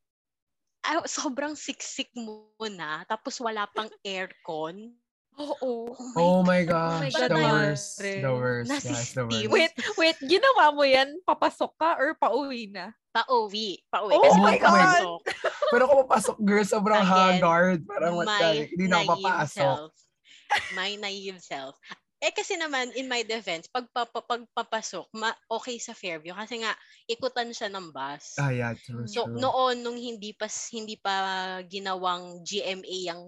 [0.85, 4.93] ah, sobrang siksik mo na tapos wala pang aircon.
[5.35, 5.91] Oo.
[6.15, 7.99] Oh my my gosh, God, the worst.
[7.99, 9.51] The worst, Nasi guys, the worst.
[9.51, 10.17] Wait, wait.
[10.23, 11.19] Ginawa mo yan?
[11.27, 12.95] Papasok ka or pauwi na?
[13.11, 13.83] Pauwi.
[13.91, 14.15] Pauwi.
[14.15, 14.71] Oh Kasi my God!
[14.71, 15.21] pagpasok,
[15.75, 17.11] Pero kung papasok, girl, sobrang Again,
[17.43, 17.79] haggard.
[17.83, 19.51] Parang what the- Hindi na ako papasok.
[19.51, 19.91] self.
[20.79, 21.75] My naive self.
[22.25, 26.33] Eh kasi naman, in my defense, pag papa- pagpapasok, ma- okay sa Fairview.
[26.33, 26.73] Kasi nga,
[27.05, 28.41] ikutan siya ng bus.
[28.41, 29.37] Ah, yeah, true, So true.
[29.37, 31.13] noon nung hindi pa hindi pa
[31.63, 33.23] ginawang GMA ang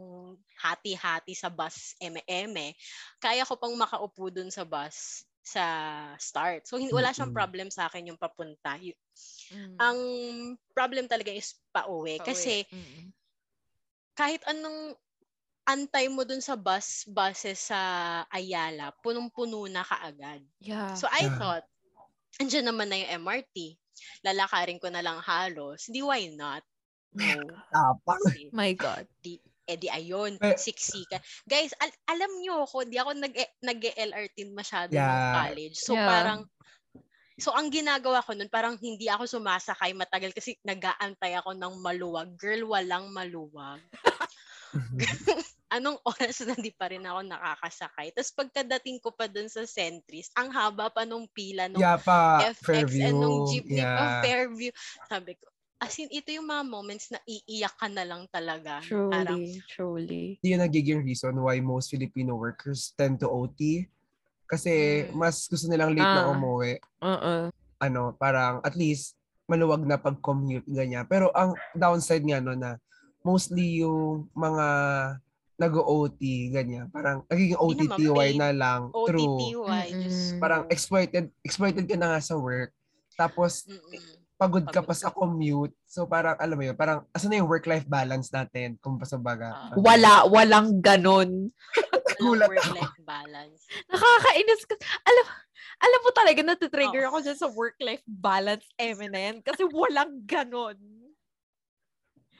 [0.57, 2.73] hati-hati sa bus eme
[3.21, 5.63] kaya ko pang makaupo dun sa bus sa
[6.17, 6.65] start.
[6.65, 8.81] So hindi wala siyang problem sa akin yung papunta.
[8.81, 8.97] Y-
[9.47, 9.77] Mm.
[9.79, 9.99] Ang
[10.75, 12.27] problem talaga is pauwi Pauwi.
[12.27, 13.15] kasi Mm.
[14.13, 14.97] kahit anong
[15.67, 17.81] antay mo dun sa bus buses sa
[18.31, 20.41] Ayala, punong-puno na kaagad.
[20.63, 20.95] Yeah.
[20.95, 21.37] So I Yeah.
[21.37, 21.67] thought,
[22.39, 23.75] andyan naman na yung MRT.
[24.23, 25.91] Lalakarin ko na lang halos.
[25.91, 26.63] Di why not?
[27.17, 27.35] No.
[27.75, 28.21] Tapang.
[28.23, 29.09] Kasi, My God.
[29.19, 31.19] di, eh di ayun, Eh, siksikan.
[31.43, 35.35] Guys, al- alam nyo ako, di ako nag nag-LRT masyado ng Yeah.
[35.35, 35.77] college.
[35.83, 36.07] So Yeah.
[36.07, 36.41] parang,
[37.41, 42.31] so ang ginagawa ko nun, parang hindi ako sumasakay matagal kasi nag-aantay ako ng maluwag.
[42.39, 43.83] Girl, walang maluwag.
[45.67, 48.15] Anong oras na di pa rin ako nakakasakay.
[48.15, 52.39] Tapos pagkadating ko pa dun sa Centris, ang haba pa nung pila nung yeah, pa.
[52.43, 53.03] FX Fairview.
[53.05, 53.97] and nung jeepney yeah.
[53.97, 54.71] pa Fairview.
[55.07, 58.81] Sabi ko, as in, ito yung mga moments na iiyak ka na lang talaga.
[58.87, 59.61] Parang, Truly.
[59.69, 60.25] Truly.
[60.41, 63.85] Hindi yun nagiging reason why most Filipino workers tend to OT.
[64.47, 65.19] Kasi Mm.
[65.19, 66.33] mas gusto nilang late na Ah.
[66.33, 66.79] umuwi.
[67.03, 67.51] Uh-uh.
[67.77, 71.05] Ano, parang at least maluwag na pag-commute, ganyan.
[71.05, 72.79] Pero ang downside nga no na
[73.21, 74.67] mostly yung mga
[75.57, 76.21] nag-OT,
[76.53, 76.93] ganyan.
[76.93, 78.93] Parang nagiging OTTY na lang.
[78.93, 79.41] True.
[79.41, 79.87] OTTY.
[79.97, 80.37] Mm-mm.
[80.37, 80.41] ko.
[80.41, 82.77] Parang exploited, exploited ka na nga sa work.
[83.17, 84.21] Tapos Mm-mm.
[84.37, 85.73] pagod ka Pagod pa sa commute.
[85.89, 89.73] So parang alam mo yun, parang asan na yung work-life balance natin kung sa baga.
[89.73, 89.73] Ah.
[89.81, 90.29] Wala.
[90.29, 91.49] Walang ganon.
[92.21, 93.61] Walang Gulat work-life balance.
[93.93, 94.77] Nakakainis ka.
[95.05, 95.27] Alam,
[95.77, 97.09] alam mo talaga, natitrigger Oo.
[97.13, 100.81] ako dyan sa work-life balance MNN kasi walang ganon.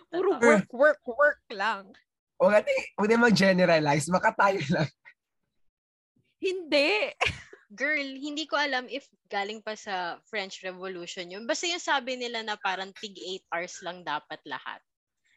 [0.09, 1.93] Puro work, work, work lang.
[2.37, 2.61] O nga,
[3.01, 4.07] huwag na mag-generalize.
[4.13, 4.89] Baka tayo lang.
[6.41, 7.13] Hindi.
[7.75, 11.51] Girl, hindi ko alam if galing pa sa French Revolution yun.
[11.51, 14.79] Basta yung sabi nila na parang tig 8 hours lang dapat lahat.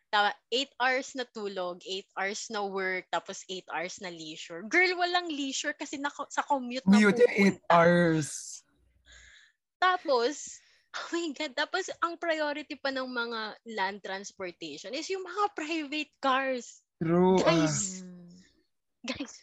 [0.10, 4.66] Tama, 8 hours na tulog, 8 hours na work, tapos 8 hours na leisure.
[4.66, 7.70] Girl, walang leisure kasi na, sa commute na Mute yung 8 pupunta.
[7.70, 8.30] hours.
[9.78, 10.36] Tapos,
[10.98, 13.42] oh my God, tapos ang priority pa ng mga
[13.74, 16.82] land transportation is yung mga private cars.
[17.00, 17.40] True.
[17.42, 17.48] ah.
[17.48, 18.04] Guys,
[19.08, 19.34] guys,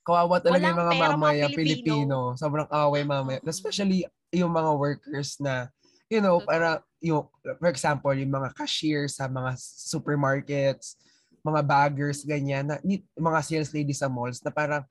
[0.00, 1.56] kawawa talaga yung mga mamaya Pilipino.
[1.60, 2.18] Pilipino.
[2.34, 3.38] Sobrang away mamaya.
[3.44, 5.68] Especially yung mga workers na,
[6.08, 7.28] you know, para yung,
[7.60, 10.96] for example, yung mga cashier sa mga supermarkets,
[11.44, 14.82] mga baggers, ganyan, na, ni- mga sales lady sa malls na parang,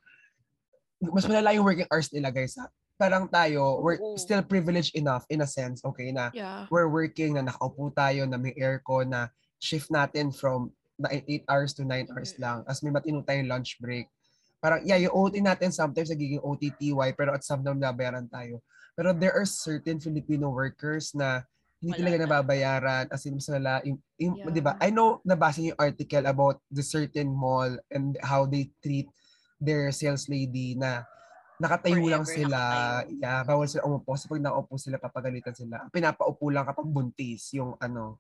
[1.02, 2.54] mas malala yung working hours nila, guys.
[2.58, 2.70] ha?
[2.98, 4.18] Parang tayo, we're Oo.
[4.18, 6.66] still privileged enough in a sense, okay, na Yeah.
[6.70, 10.74] we're working, na nakaupo tayo, na may aircon, na shift natin from
[11.06, 12.42] 8 hours to 9 hours Mm.
[12.42, 12.58] lang.
[12.66, 14.10] As may matino tayong lunch break.
[14.58, 18.66] Parang, yeah, yung OT natin sometimes nagiging OTTY, pero at some time nabayaran tayo.
[18.98, 21.46] Pero there are certain Filipino workers na
[21.78, 22.26] hindi Wala talaga na.
[22.26, 24.50] nababayaran as in yung, yung, Yeah.
[24.50, 24.74] di ba?
[24.82, 29.06] I know nabasa niyo yung article about the certain mall and how they treat
[29.62, 31.06] their sales lady na
[31.62, 32.58] nakatayo lang sila.
[33.06, 33.22] nakatayo.
[33.22, 34.18] Yeah, bawal sila umupo.
[34.18, 35.86] So pag naupo sila, papagalitan sila.
[35.94, 38.18] Pinapaupo lang kapag buntis yung ano.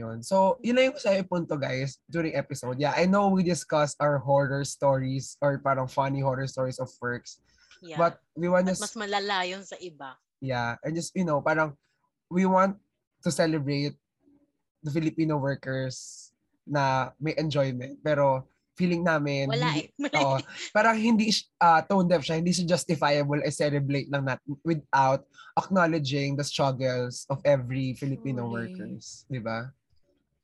[0.00, 0.24] Yun.
[0.24, 2.80] So, yun na yung sa punto, guys, during episode.
[2.80, 7.44] Yeah, I know we discussed our horror stories or parang funny horror stories of works.
[7.84, 7.96] yeah.
[8.00, 10.16] But we want to mas malala yun sa iba.
[10.40, 11.76] Yeah, and just, you know, parang
[12.32, 12.80] we want
[13.24, 13.96] to celebrate
[14.80, 16.32] the Filipino workers
[16.64, 18.00] na may enjoyment.
[18.00, 18.48] Pero
[18.80, 20.08] feeling namin, Wala hindi, eh.
[20.40, 20.40] Eh.
[20.72, 21.28] parang hindi
[21.60, 25.28] uh, tone deaf siya, hindi siya justifiable as celebrate lang natin without
[25.60, 28.72] acknowledging the struggles of every Filipino Truly.
[28.72, 29.68] workers, di ba?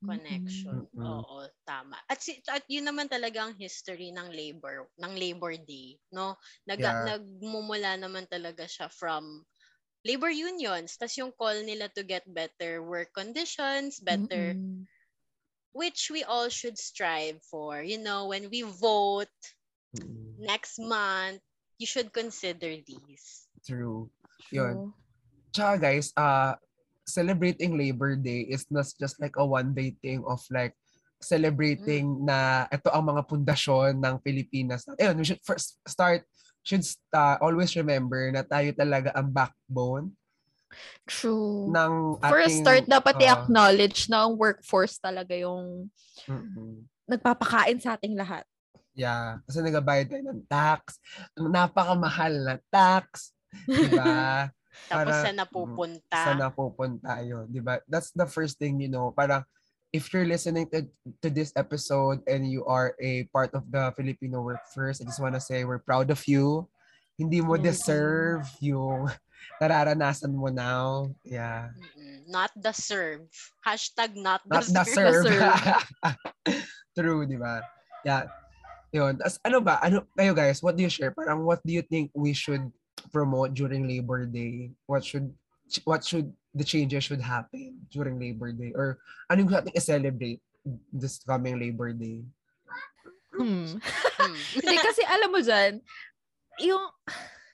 [0.05, 0.85] Connection.
[0.93, 1.01] Mm-mm.
[1.01, 1.97] Oo, tama.
[2.11, 6.37] At si at yun naman talaga ang history ng labor, ng Labor Day, no?
[6.69, 7.17] Nag Yeah.
[7.17, 9.47] nagmumula naman talaga siya from
[10.05, 10.95] labor unions.
[11.01, 14.87] Tas yung call nila to get better work conditions, better Mm-mm.
[15.77, 17.83] which we all should strive for.
[17.83, 19.33] You know, when we vote
[19.97, 20.37] Mm-mm.
[20.41, 21.43] next month,
[21.77, 23.45] you should consider these.
[23.67, 24.09] True.
[24.53, 24.81] Yun.
[24.81, 24.95] True.
[25.53, 26.57] Tsaka guys, uh,
[27.07, 30.75] celebrating Labor Day is not just like a one-day thing of like
[31.23, 34.85] celebrating na ito ang mga pundasyon ng Pilipinas.
[35.01, 36.27] Ayun, we should first start,
[36.67, 40.13] should uh, always remember na tayo talaga ang backbone
[41.07, 41.71] True.
[41.73, 42.33] ng ating...
[42.35, 45.89] For a start, dapat uh, i-acknowledge na ang workforce talaga yung
[46.27, 46.85] mm-mm.
[47.07, 48.45] nagpapakain sa ating lahat.
[48.97, 49.45] Yeah.
[49.45, 50.99] Kasi nagabayad tayo ng tax.
[51.37, 53.37] Napakamahal na tax.
[53.69, 54.51] Diba?
[54.87, 56.19] Tapos Para- sa napupunta.
[56.21, 57.49] Saan napupunta yun.
[57.51, 57.81] Diba?
[57.89, 59.11] That's the first thing, you know.
[59.11, 59.43] Parang
[59.93, 60.87] if you're listening to,
[61.23, 65.41] to this episode and you are a part of the Filipino workforce, I just wanna
[65.41, 66.69] say we're proud of you.
[67.17, 69.09] Hindi mo deserve yung
[69.63, 71.09] nararanasan mo now.
[71.25, 71.73] Yeah.
[72.29, 73.25] Not the serve.
[73.65, 75.25] Hashtag not the Not serve.
[75.25, 75.33] serve.
[76.97, 77.65] True, di ba?
[78.05, 78.29] Yeah.
[78.93, 79.19] Yun.
[79.25, 79.81] As, ano ba?
[79.81, 81.13] Ano, kayo guys, what do you share?
[81.13, 82.69] Parang what do you think we should
[83.13, 84.71] promote during Labor Day?
[84.87, 85.33] What should
[85.85, 88.73] what should the changes should happen during Labor Day?
[88.75, 90.41] Or ano yung ating i-celebrate
[90.93, 92.23] this coming Labor Day?
[93.37, 93.77] Hmm.
[94.17, 94.37] Hmm.
[94.57, 95.85] Hindi kasi alam mo dyan,
[96.65, 96.85] yung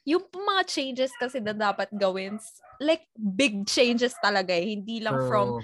[0.02, 2.38] yung mga changes kasi na dapat gawin,
[2.82, 4.74] like big changes talaga eh.
[4.74, 5.62] Hindi lang from True.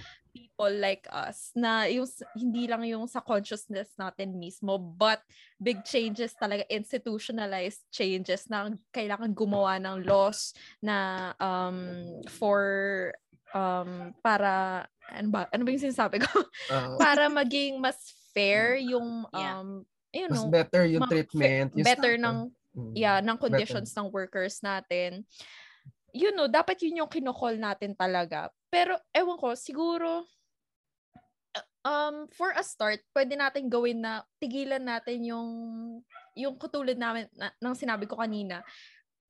[0.58, 2.02] People like us na yung
[2.34, 5.22] hindi lang yung sa consciousness natin mismo but
[5.62, 10.50] big changes talaga institutionalized changes na kailangan gumawa ng laws
[10.82, 13.14] na um for
[13.54, 14.82] um para
[15.14, 19.62] ano ba ano ba yung sinasabi ko Uh, para maging mas fair yung Yeah.
[19.62, 21.70] um you mas know better yung mga treatment.
[21.70, 22.38] yung better stuff, ng
[22.78, 22.94] Mm.
[22.94, 25.26] yeah, ng conditions ng workers natin.
[26.14, 28.54] You know, dapat yun yung kinokol natin talaga.
[28.70, 30.28] Pero, ewan ko, siguro,
[31.88, 35.48] um, for a start, pwede natin gawin na tigilan natin yung,
[36.36, 38.60] yung katulad namin, na, ng sinabi ko kanina,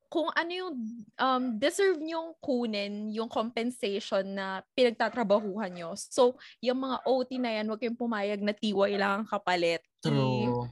[0.09, 0.73] kung ano yung
[1.21, 5.93] um, deserve nyong kunin yung compensation na pinagtatrabahuhan nyo.
[5.93, 6.33] So,
[6.65, 9.85] yung mga OT na yan, huwag kayong pumayag na tiway lang ang kapalit.
[10.03, 10.65] I- True.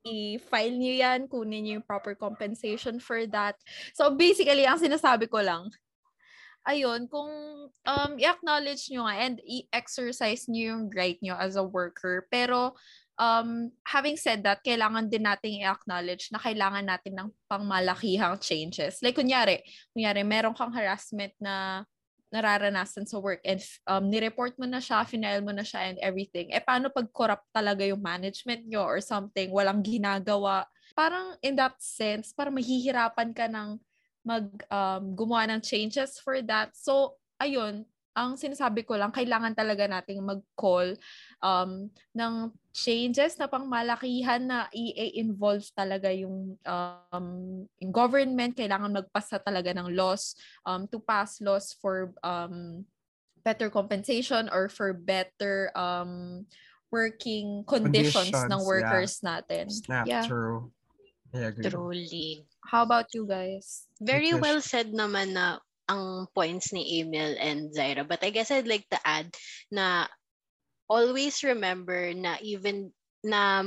[0.00, 3.52] i-file niyo yan, kunin niyo yung proper compensation for that.
[3.92, 5.68] So basically, ang sinasabi ko lang,
[6.66, 7.30] ayun, kung
[7.70, 12.28] um, i-acknowledge nyo nga and i-exercise nyo yung right nyo as a worker.
[12.28, 12.76] Pero
[13.20, 19.00] um, having said that, kailangan din nating i-acknowledge na kailangan natin ng pangmalakihang changes.
[19.04, 19.60] Like kunyari,
[19.92, 21.84] kunyari meron kang harassment na
[22.30, 23.58] nararanasan sa work and
[23.90, 26.54] um, nireport mo na siya, final mo na siya and everything.
[26.54, 30.64] Eh, paano pag corrupt talaga yung management nyo or something, walang ginagawa?
[30.94, 33.82] Parang in that sense, parang mahihirapan ka ng
[34.24, 36.76] mag um, gumawa ng changes for that.
[36.76, 40.98] So, ayun, ang sinasabi ko lang, kailangan talaga nating mag-call
[41.40, 42.34] um, ng
[42.74, 47.26] changes na pangmalakihan na i-involve talaga yung, um,
[47.78, 48.58] yung government.
[48.58, 50.34] Kailangan magpasa talaga ng laws
[50.66, 52.84] um, to pass laws for um,
[53.46, 56.44] better compensation or for better um,
[56.90, 58.66] working conditions, Conditions, ng yeah.
[58.66, 59.64] workers natin.
[59.70, 60.26] Snap, Yeah.
[60.26, 60.68] true.
[61.30, 61.70] I agree.
[61.70, 62.49] Truly.
[62.66, 63.86] How about you guys?
[64.00, 65.58] Very well said naman na
[65.90, 68.06] ang points ni Emil and Zaira.
[68.06, 69.34] But I guess I'd like to add
[69.74, 70.06] na
[70.86, 72.94] always remember na even
[73.26, 73.62] na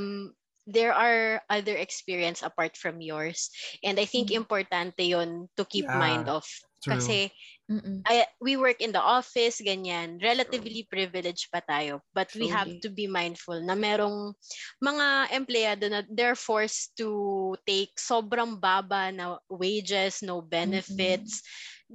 [0.66, 3.50] there are other experience apart from yours.
[3.82, 4.34] And I think Mm.
[4.34, 6.44] importante yon to keep Yeah, mind of.
[6.82, 6.88] True.
[6.88, 7.30] Kasi
[7.70, 8.06] Mm-mm.
[8.06, 10.20] I, we work in the office, ganyan.
[10.20, 12.04] Relatively privileged pa tayo.
[12.12, 12.84] But we have Truly.
[12.84, 14.36] to be mindful na merong
[14.84, 21.40] mga empleyado na they're forced to take sobrang baba na wages, no benefits,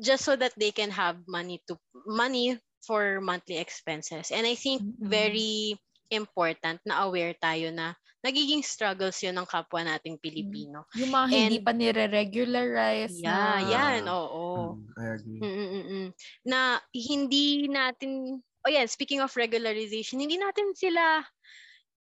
[0.02, 1.78] just so that they can have money to
[2.10, 4.32] money for monthly expenses.
[4.34, 5.06] And I think Mm-mm.
[5.06, 5.78] very
[6.10, 10.24] important na aware tayo na nagiging struggles yun ng kapwa nating Mm.
[10.24, 10.80] Pilipino.
[10.96, 14.76] Yung mga hindi And- pa nire-regularize Yeah, na yan, oo.
[14.76, 15.40] Mm, I agree.
[15.40, 16.08] Mm-mm-mm.
[16.44, 16.60] Na
[16.92, 21.24] hindi natin, oh yeah, speaking of regularization, hindi natin sila,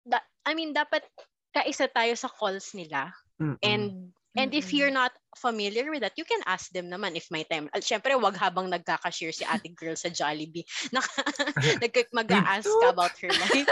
[0.05, 1.01] da, I mean, dapat
[1.49, 3.09] kaisa tayo sa calls nila.
[3.41, 3.57] Mm-mm.
[3.61, 4.77] And And if Mm-mm.
[4.81, 7.69] you're not familiar with that, you can ask them naman if may time.
[7.73, 10.65] At syempre, wag habang nagkaka-share si ate girl sa Jollibee.
[11.83, 13.69] Nag- mag-a-ask ka about her life.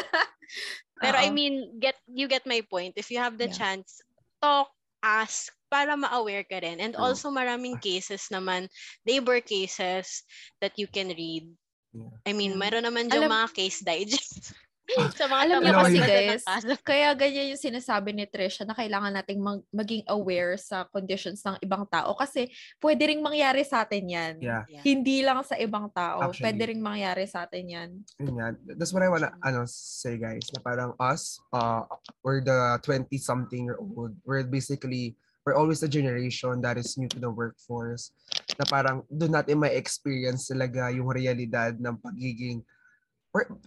[1.01, 1.35] Pero I Oo.
[1.35, 2.93] mean, get you get my point.
[2.99, 3.57] If you have the Yeah.
[3.57, 4.01] chance,
[4.37, 4.69] talk,
[5.01, 6.77] ask, para ma-aware ka rin.
[6.77, 7.01] And True.
[7.09, 8.69] also, maraming cases naman,
[9.07, 10.21] labor cases
[10.61, 11.47] that you can read.
[11.95, 12.11] Yeah.
[12.27, 12.61] I mean, Yeah.
[12.61, 14.53] meron naman dyan Alam- mga case digest.
[15.19, 16.43] sa mga Alam niyo kasi guys,
[16.83, 21.57] kaya ganyan yung sinasabi ni Trisha na kailangan nating mag- maging aware sa conditions ng
[21.63, 24.33] ibang tao kasi pwede ring mangyari sa atin yan.
[24.41, 24.63] Yeah.
[24.67, 24.83] Yeah.
[24.83, 26.51] Hindi lang sa ibang tao, Actually.
[26.51, 27.89] pwede ring mangyari sa atin yan.
[28.19, 28.47] Yun nga.
[28.75, 30.43] That's what I wanna ano, say, guys.
[30.51, 31.87] Na parang us, uh,
[32.25, 34.17] we're the 20-something year old.
[34.27, 35.15] We're basically,
[35.45, 38.11] we're always the generation that is new to the workforce.
[38.59, 42.65] Na parang doon natin may experience talaga yung realidad ng pagiging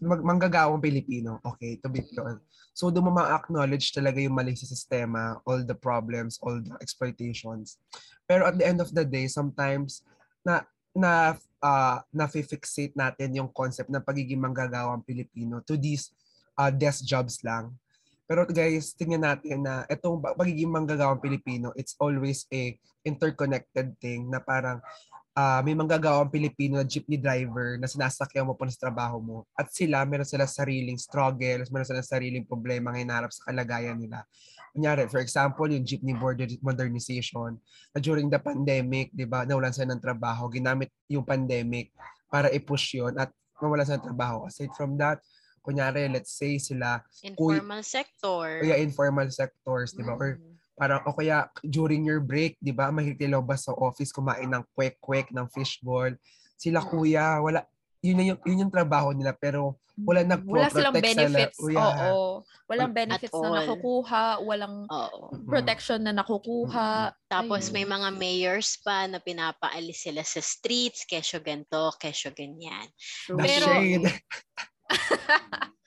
[0.00, 1.40] mag, manggagawang Pilipino.
[1.40, 2.40] Okay, to be pure.
[2.76, 7.80] So doon mo ma-acknowledge talaga yung mali sa sistema, all the problems, all the exploitations.
[8.28, 10.04] Pero at the end of the day, sometimes
[10.44, 16.12] na na uh, na-fixate natin yung concept ng pagiging manggagawang Pilipino to these
[16.60, 17.72] uh, desk jobs lang.
[18.24, 22.72] Pero guys, tingnan natin na itong pa- pagiging manggagawang Pilipino, it's always a
[23.04, 24.80] interconnected thing na parang
[25.34, 29.36] ah, may manggagawang Pilipino na jeepney driver na sinasakyan mo pa sa trabaho mo.
[29.58, 34.22] At sila, meron sila sariling struggles, meron sila sariling problema na hinaharap sa kalagayan nila.
[34.70, 37.58] Kunyari, for example, yung jeepney border- modernization
[37.90, 41.90] na during the pandemic, di ba, nawalan sila ng trabaho, ginamit yung pandemic
[42.26, 44.38] para i-push yun at mawalan sila ng trabaho.
[44.46, 45.18] Aside from that,
[45.62, 48.62] kunyari, let's say sila, Informal sector.
[48.62, 50.53] kaya informal sectors, di ba, or Mm.
[50.74, 55.30] Parang o kaya during your break, 'di ba, mahikilaw ba sa office kumain ng kwek-kwek
[55.30, 56.10] ng fishball.
[56.54, 56.88] Sila Mm.
[56.90, 57.62] kuya, wala
[58.04, 61.54] yun na yung yun yung trabaho nila pero wala nag Wala silang benefits.
[61.54, 61.78] Kuya.
[61.78, 62.42] Oo.
[62.66, 63.56] Walang Wal- benefits At na all.
[63.62, 65.30] nakukuha, walang Oo.
[65.46, 67.14] protection na nakukuha.
[67.30, 67.74] Tapos Ayun.
[67.78, 72.90] may mga mayors pa na pinapaalis sila sa streets, kesyo ganto, kesyo ganyan.
[72.98, 73.38] True.
[73.38, 73.70] The Pero-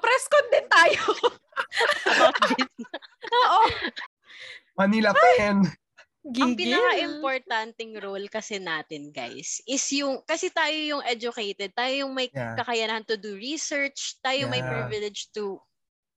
[0.00, 1.02] con din tayo.
[2.06, 2.68] About this.
[3.32, 3.60] Oo.
[4.78, 5.68] Manila pen.
[6.22, 12.30] Ang pinaka-importanting role kasi natin, guys, is yung, kasi tayo yung educated, tayo yung may
[12.30, 12.54] Yeah.
[12.54, 14.70] kakayanan to do research, tayo may Yeah.
[14.86, 15.58] privilege to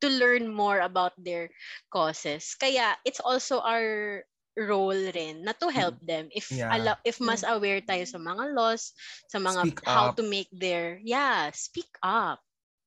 [0.03, 1.49] to learn more about their
[1.89, 2.53] causes.
[2.59, 4.21] Kaya, it's also our
[4.53, 6.69] role rin na to help them if Yeah.
[6.71, 8.93] ala- if mas aware tayo sa mga laws
[9.27, 10.15] sa mga Speak how up.
[10.15, 12.39] to make their yeah speak up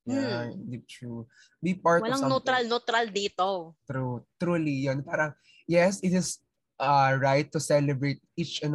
[0.09, 0.81] Yeah, Hmm.
[0.89, 1.21] true.
[1.61, 2.33] Be part walang of something.
[2.33, 3.49] neutral neutral dito
[3.85, 4.25] True.
[4.41, 5.05] Truly yun.
[5.05, 6.41] Parang, yes, it is
[6.77, 8.73] uh, right to celebrate each and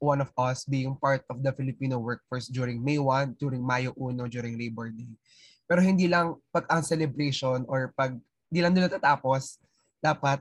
[0.00, 4.16] one of us being part of the Filipino workforce during May 1, during Mayo 1,
[4.32, 5.12] during Labor Day.
[5.68, 8.16] Pero hindi lang pag ang celebration or pag
[8.48, 9.60] hindi lang doon natatapos,
[10.00, 10.40] dapat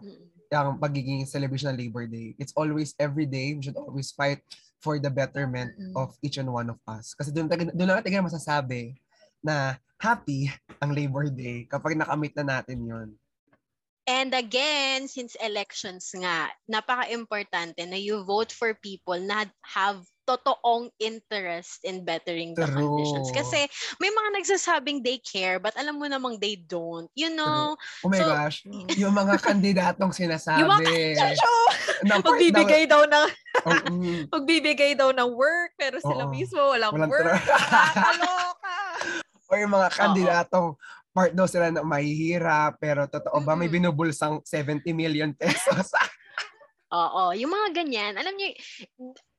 [0.50, 2.34] ang pagiging celebration ng Labor Day.
[2.40, 4.42] It's always every day, we should always fight
[4.80, 5.94] for the betterment Mm.
[5.94, 7.12] of each and one of us.
[7.14, 8.96] Kasi doon, doon lang natin masasabi
[9.42, 10.48] na happy
[10.80, 13.10] ang Labor Day kapag nakamit na natin yon.
[14.10, 21.86] And again, since elections nga, napaka-importante na you vote for people na have totoong interest
[21.86, 22.74] in bettering the True.
[22.74, 23.30] conditions.
[23.30, 23.70] Kasi
[24.02, 27.06] may mga nagsasabing they care, but alam mo namang they don't.
[27.14, 27.78] You know?
[28.02, 28.66] Oh my So, gosh,
[29.02, 30.66] yung mga kandidatong sinasabi.
[30.66, 31.38] Yung mga part
[32.10, 34.32] Magbibigay daw ng daw- Oh, mm,
[35.02, 36.34] daw ng work pero sila Oo.
[36.34, 37.30] mismo walang, Walang work.
[37.46, 38.78] Nakakaloka.
[39.50, 40.78] O yung mga kandidatong
[41.10, 43.90] part daw sila na mahihirap, pero totoo ba may Mm-mm.
[43.90, 45.90] binubulsang 70 million pesos?
[46.94, 47.34] Oo.
[47.34, 48.14] Yung mga ganyan.
[48.18, 48.54] Alam niyo,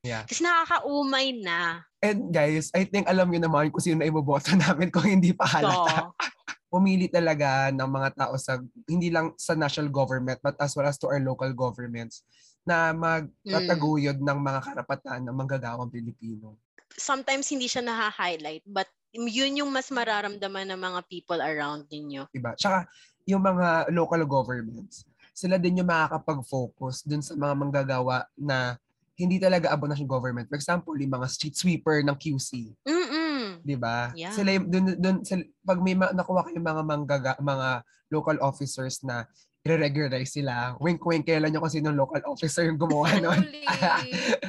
[0.01, 0.25] Yeah.
[0.25, 1.85] kasi nakakaumay na.
[2.01, 5.45] And guys, I think alam niyo naman kung sino na iboboto namin kung hindi pa
[5.45, 6.09] halata.
[6.09, 6.17] So,
[6.73, 10.97] Pumili talaga ng mga tao sa, hindi lang sa national government, but as well as
[10.97, 12.23] to our local governments
[12.63, 16.57] na magtataguyod ng mga karapatan ng manggagawang Pilipino.
[16.95, 22.27] sometimes hindi siya naha-highlight, but yun yung mas mararamdaman ng mga people around ninyo.
[22.31, 22.55] Diba?
[22.55, 22.87] Tsaka,
[23.27, 28.77] yung mga local governments, sila din yung makakapag-focus dun sa mga manggagawa na
[29.21, 30.49] hindi talaga abot ng government.
[30.49, 32.73] For example, yung mga street sweeper ng QC.
[32.89, 33.61] Mm-mm.
[33.61, 34.13] 'di ba?
[34.17, 34.33] Yeah.
[34.33, 39.05] Sila yung dun, dun, sila, pag may ma- nakuha kayong mga manggaga, mga local officers
[39.05, 39.29] na
[39.61, 43.45] i-regularize sila, wink-wink kailan nyo kung sino local officer yung gumawa nun.
[43.45, 43.65] Truly.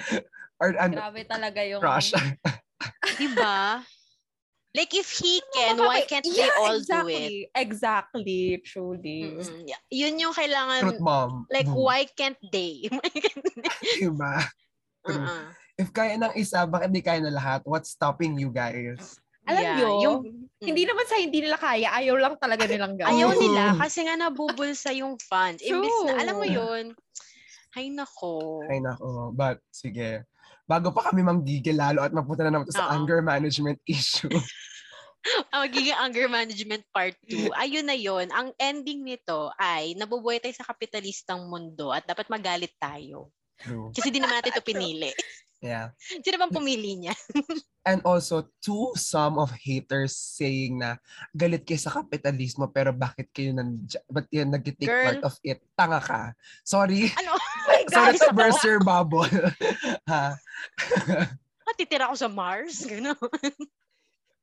[0.61, 1.81] Or ano, Grabe talaga yung...
[1.83, 2.15] crush.
[3.19, 3.83] Diba?
[4.71, 7.11] Like if he can, Ano why can't they Yeah, all exactly.
[7.11, 7.59] do it?
[7.59, 8.41] Exactly.
[8.63, 9.35] Truly.
[9.35, 9.67] Mm-mm.
[9.67, 9.81] Yeah.
[9.91, 11.43] Yun yung kailangan, Truth bomb.
[11.51, 11.75] like Boom.
[11.75, 12.87] why can't they?
[12.91, 13.99] Why can't they?
[13.99, 14.35] Diba?
[15.03, 15.19] True.
[15.19, 15.43] Uh-uh.
[15.75, 17.67] If kaya ng isa, bakit di kaya na lahat?
[17.67, 19.19] What's stopping you guys?
[19.43, 20.23] Alam Yeah, nyo, yung-
[20.61, 23.11] hindi naman sa hindi nila kaya, ayaw lang talaga nilang gawin.
[23.11, 25.59] Ayaw nila kasi nga nabubulsa yung funds.
[25.59, 26.21] Imbis na, True.
[26.21, 26.85] alam mo yun,
[27.71, 28.61] Ay, nako.
[28.67, 29.31] Ay nako.
[29.31, 30.27] But, sige.
[30.65, 32.95] Bago pa kami manggigil lalo at mapunta na naman to sa Oo.
[32.95, 34.31] anger management issue.
[35.53, 37.53] Ang magiging anger management part 2.
[37.53, 38.25] Ayun na yon.
[38.33, 43.29] Ang ending nito ay nabubuhay tayo sa kapitalistang mundo at dapat magalit tayo.
[43.61, 43.93] True.
[43.93, 45.13] Kasi di naman natin ito pinili.
[45.61, 45.93] Yeah.
[46.01, 47.13] Sino bang pumili niya?
[47.85, 50.97] And also, to some of haters saying na
[51.33, 55.05] galit kayo sa kapitalismo pero bakit kayo nandya, ba't kayo nag-take Girl.
[55.05, 55.61] part of it?
[55.77, 56.33] Tanga ka.
[56.65, 57.13] Sorry.
[57.13, 57.37] Ano?
[57.69, 58.37] my Sorry Guys, to ako?
[58.37, 59.29] burst your bubble.
[60.09, 60.33] ha?
[61.61, 62.83] Ah, titira ako sa Mars?
[62.83, 63.15] Gano'n.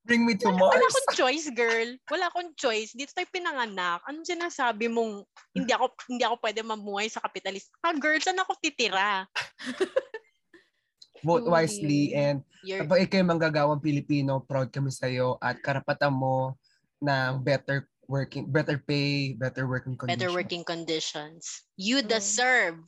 [0.07, 0.81] Bring me to Wala Mars.
[0.81, 1.89] akong choice, girl.
[2.09, 2.97] Wala akong choice.
[2.97, 4.01] Dito tayo pinanganak.
[4.09, 7.69] Anong sinasabi mong hindi ako hindi ako pwede mamuhay sa kapitalist?
[7.85, 9.29] Ah, girl, saan ako titira?
[11.27, 16.55] Vote wisely and You're, kapag ikaw manggagawang Pilipino, proud kami sa'yo at karapatan mo
[17.03, 20.17] ng better working, better pay, better working conditions.
[20.17, 21.67] better working conditions.
[21.77, 22.09] You True.
[22.09, 22.79] deserve.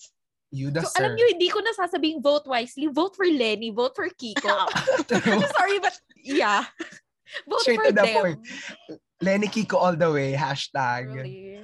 [0.50, 0.98] You So, deserve.
[0.98, 2.90] alam niyo, hindi ko nasasabing vote wisely.
[2.90, 3.70] Vote for Lenny.
[3.70, 4.50] Vote for Kiko.
[5.30, 5.94] I'm sorry, but
[6.26, 6.66] yeah.
[7.48, 8.14] Vote Straight for to the them.
[8.18, 8.38] point.
[9.22, 11.06] Lenny Kiko all the way, hashtag.
[11.14, 11.62] Really.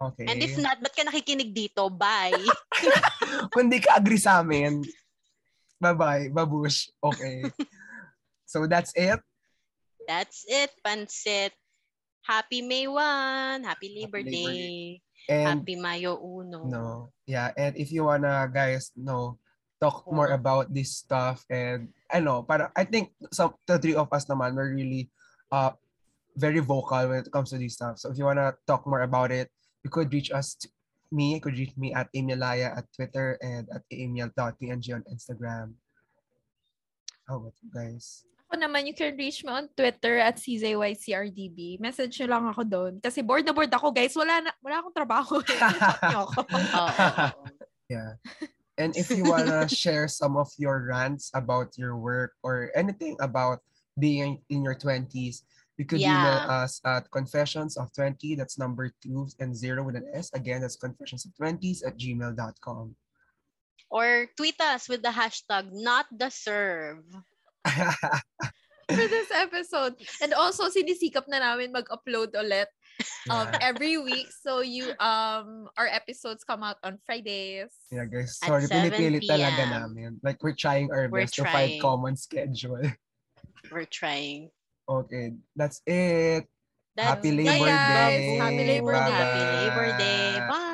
[0.00, 0.24] Okay.
[0.24, 1.92] And if not, ba't ka nakikinig dito?
[1.92, 2.32] Bye.
[3.52, 4.80] Kung di ka agree sa amin,
[5.76, 6.88] bye-bye, babush.
[7.04, 7.44] Okay.
[8.48, 9.20] so that's it.
[10.08, 11.52] That's it, Pansit.
[12.24, 13.60] Happy May 1.
[13.68, 15.04] Happy Labor Labor Day.
[15.30, 16.66] And Happy Mayo 1.
[16.66, 19.38] no, yeah, and if you wanna guys know
[19.78, 24.10] talk more about this stuff and I know, para I think some the three of
[24.10, 25.08] us naman were really
[25.54, 25.70] uh
[26.34, 28.02] very vocal when it comes to this stuff.
[28.02, 29.54] So if you wanna talk more about it,
[29.86, 30.68] you could reach us to,
[31.14, 35.78] me, you could reach me at Emilaya at Twitter and at emil.png on Instagram.
[37.30, 38.26] How about you guys?
[38.50, 41.78] Ako naman, you can reach me on Twitter at CZYCRDB.
[41.78, 42.92] Message nyo lang ako doon.
[42.98, 44.10] Kasi bored na bored ako, guys.
[44.18, 45.38] Wala, na, wala akong trabaho.
[46.02, 46.42] Ako.
[47.90, 48.18] Yeah.
[48.74, 53.62] And if you wanna share some of your rants about your work or anything about
[53.98, 55.42] being in your 20s,
[55.78, 56.66] you could email Yeah.
[56.66, 60.30] us at confessions of 20, that's number two and zero with an S.
[60.34, 62.94] Again, that's confessions of 20s at gmail.com.
[63.90, 67.02] Or tweet us with the hashtag not the serve.
[68.90, 69.94] for this episode.
[70.22, 72.68] And also, sinisikap na namin mag-upload ulit
[73.30, 73.58] um, yeah.
[73.62, 74.28] every week.
[74.30, 77.72] So, you um our episodes come out on Fridays.
[77.90, 78.38] yeah, guys.
[78.38, 80.18] Sorry, 7 pinipilit talaga namin.
[80.22, 82.82] Like, we're trying our We're best to find common schedule.
[83.70, 84.50] We're trying.
[84.88, 86.48] Okay, that's it.
[86.96, 88.18] That's Happy Labor guys.
[88.18, 88.36] Day.
[88.36, 89.14] Happy Labor Day.
[89.14, 89.88] Happy Labor.
[89.98, 90.66] Day.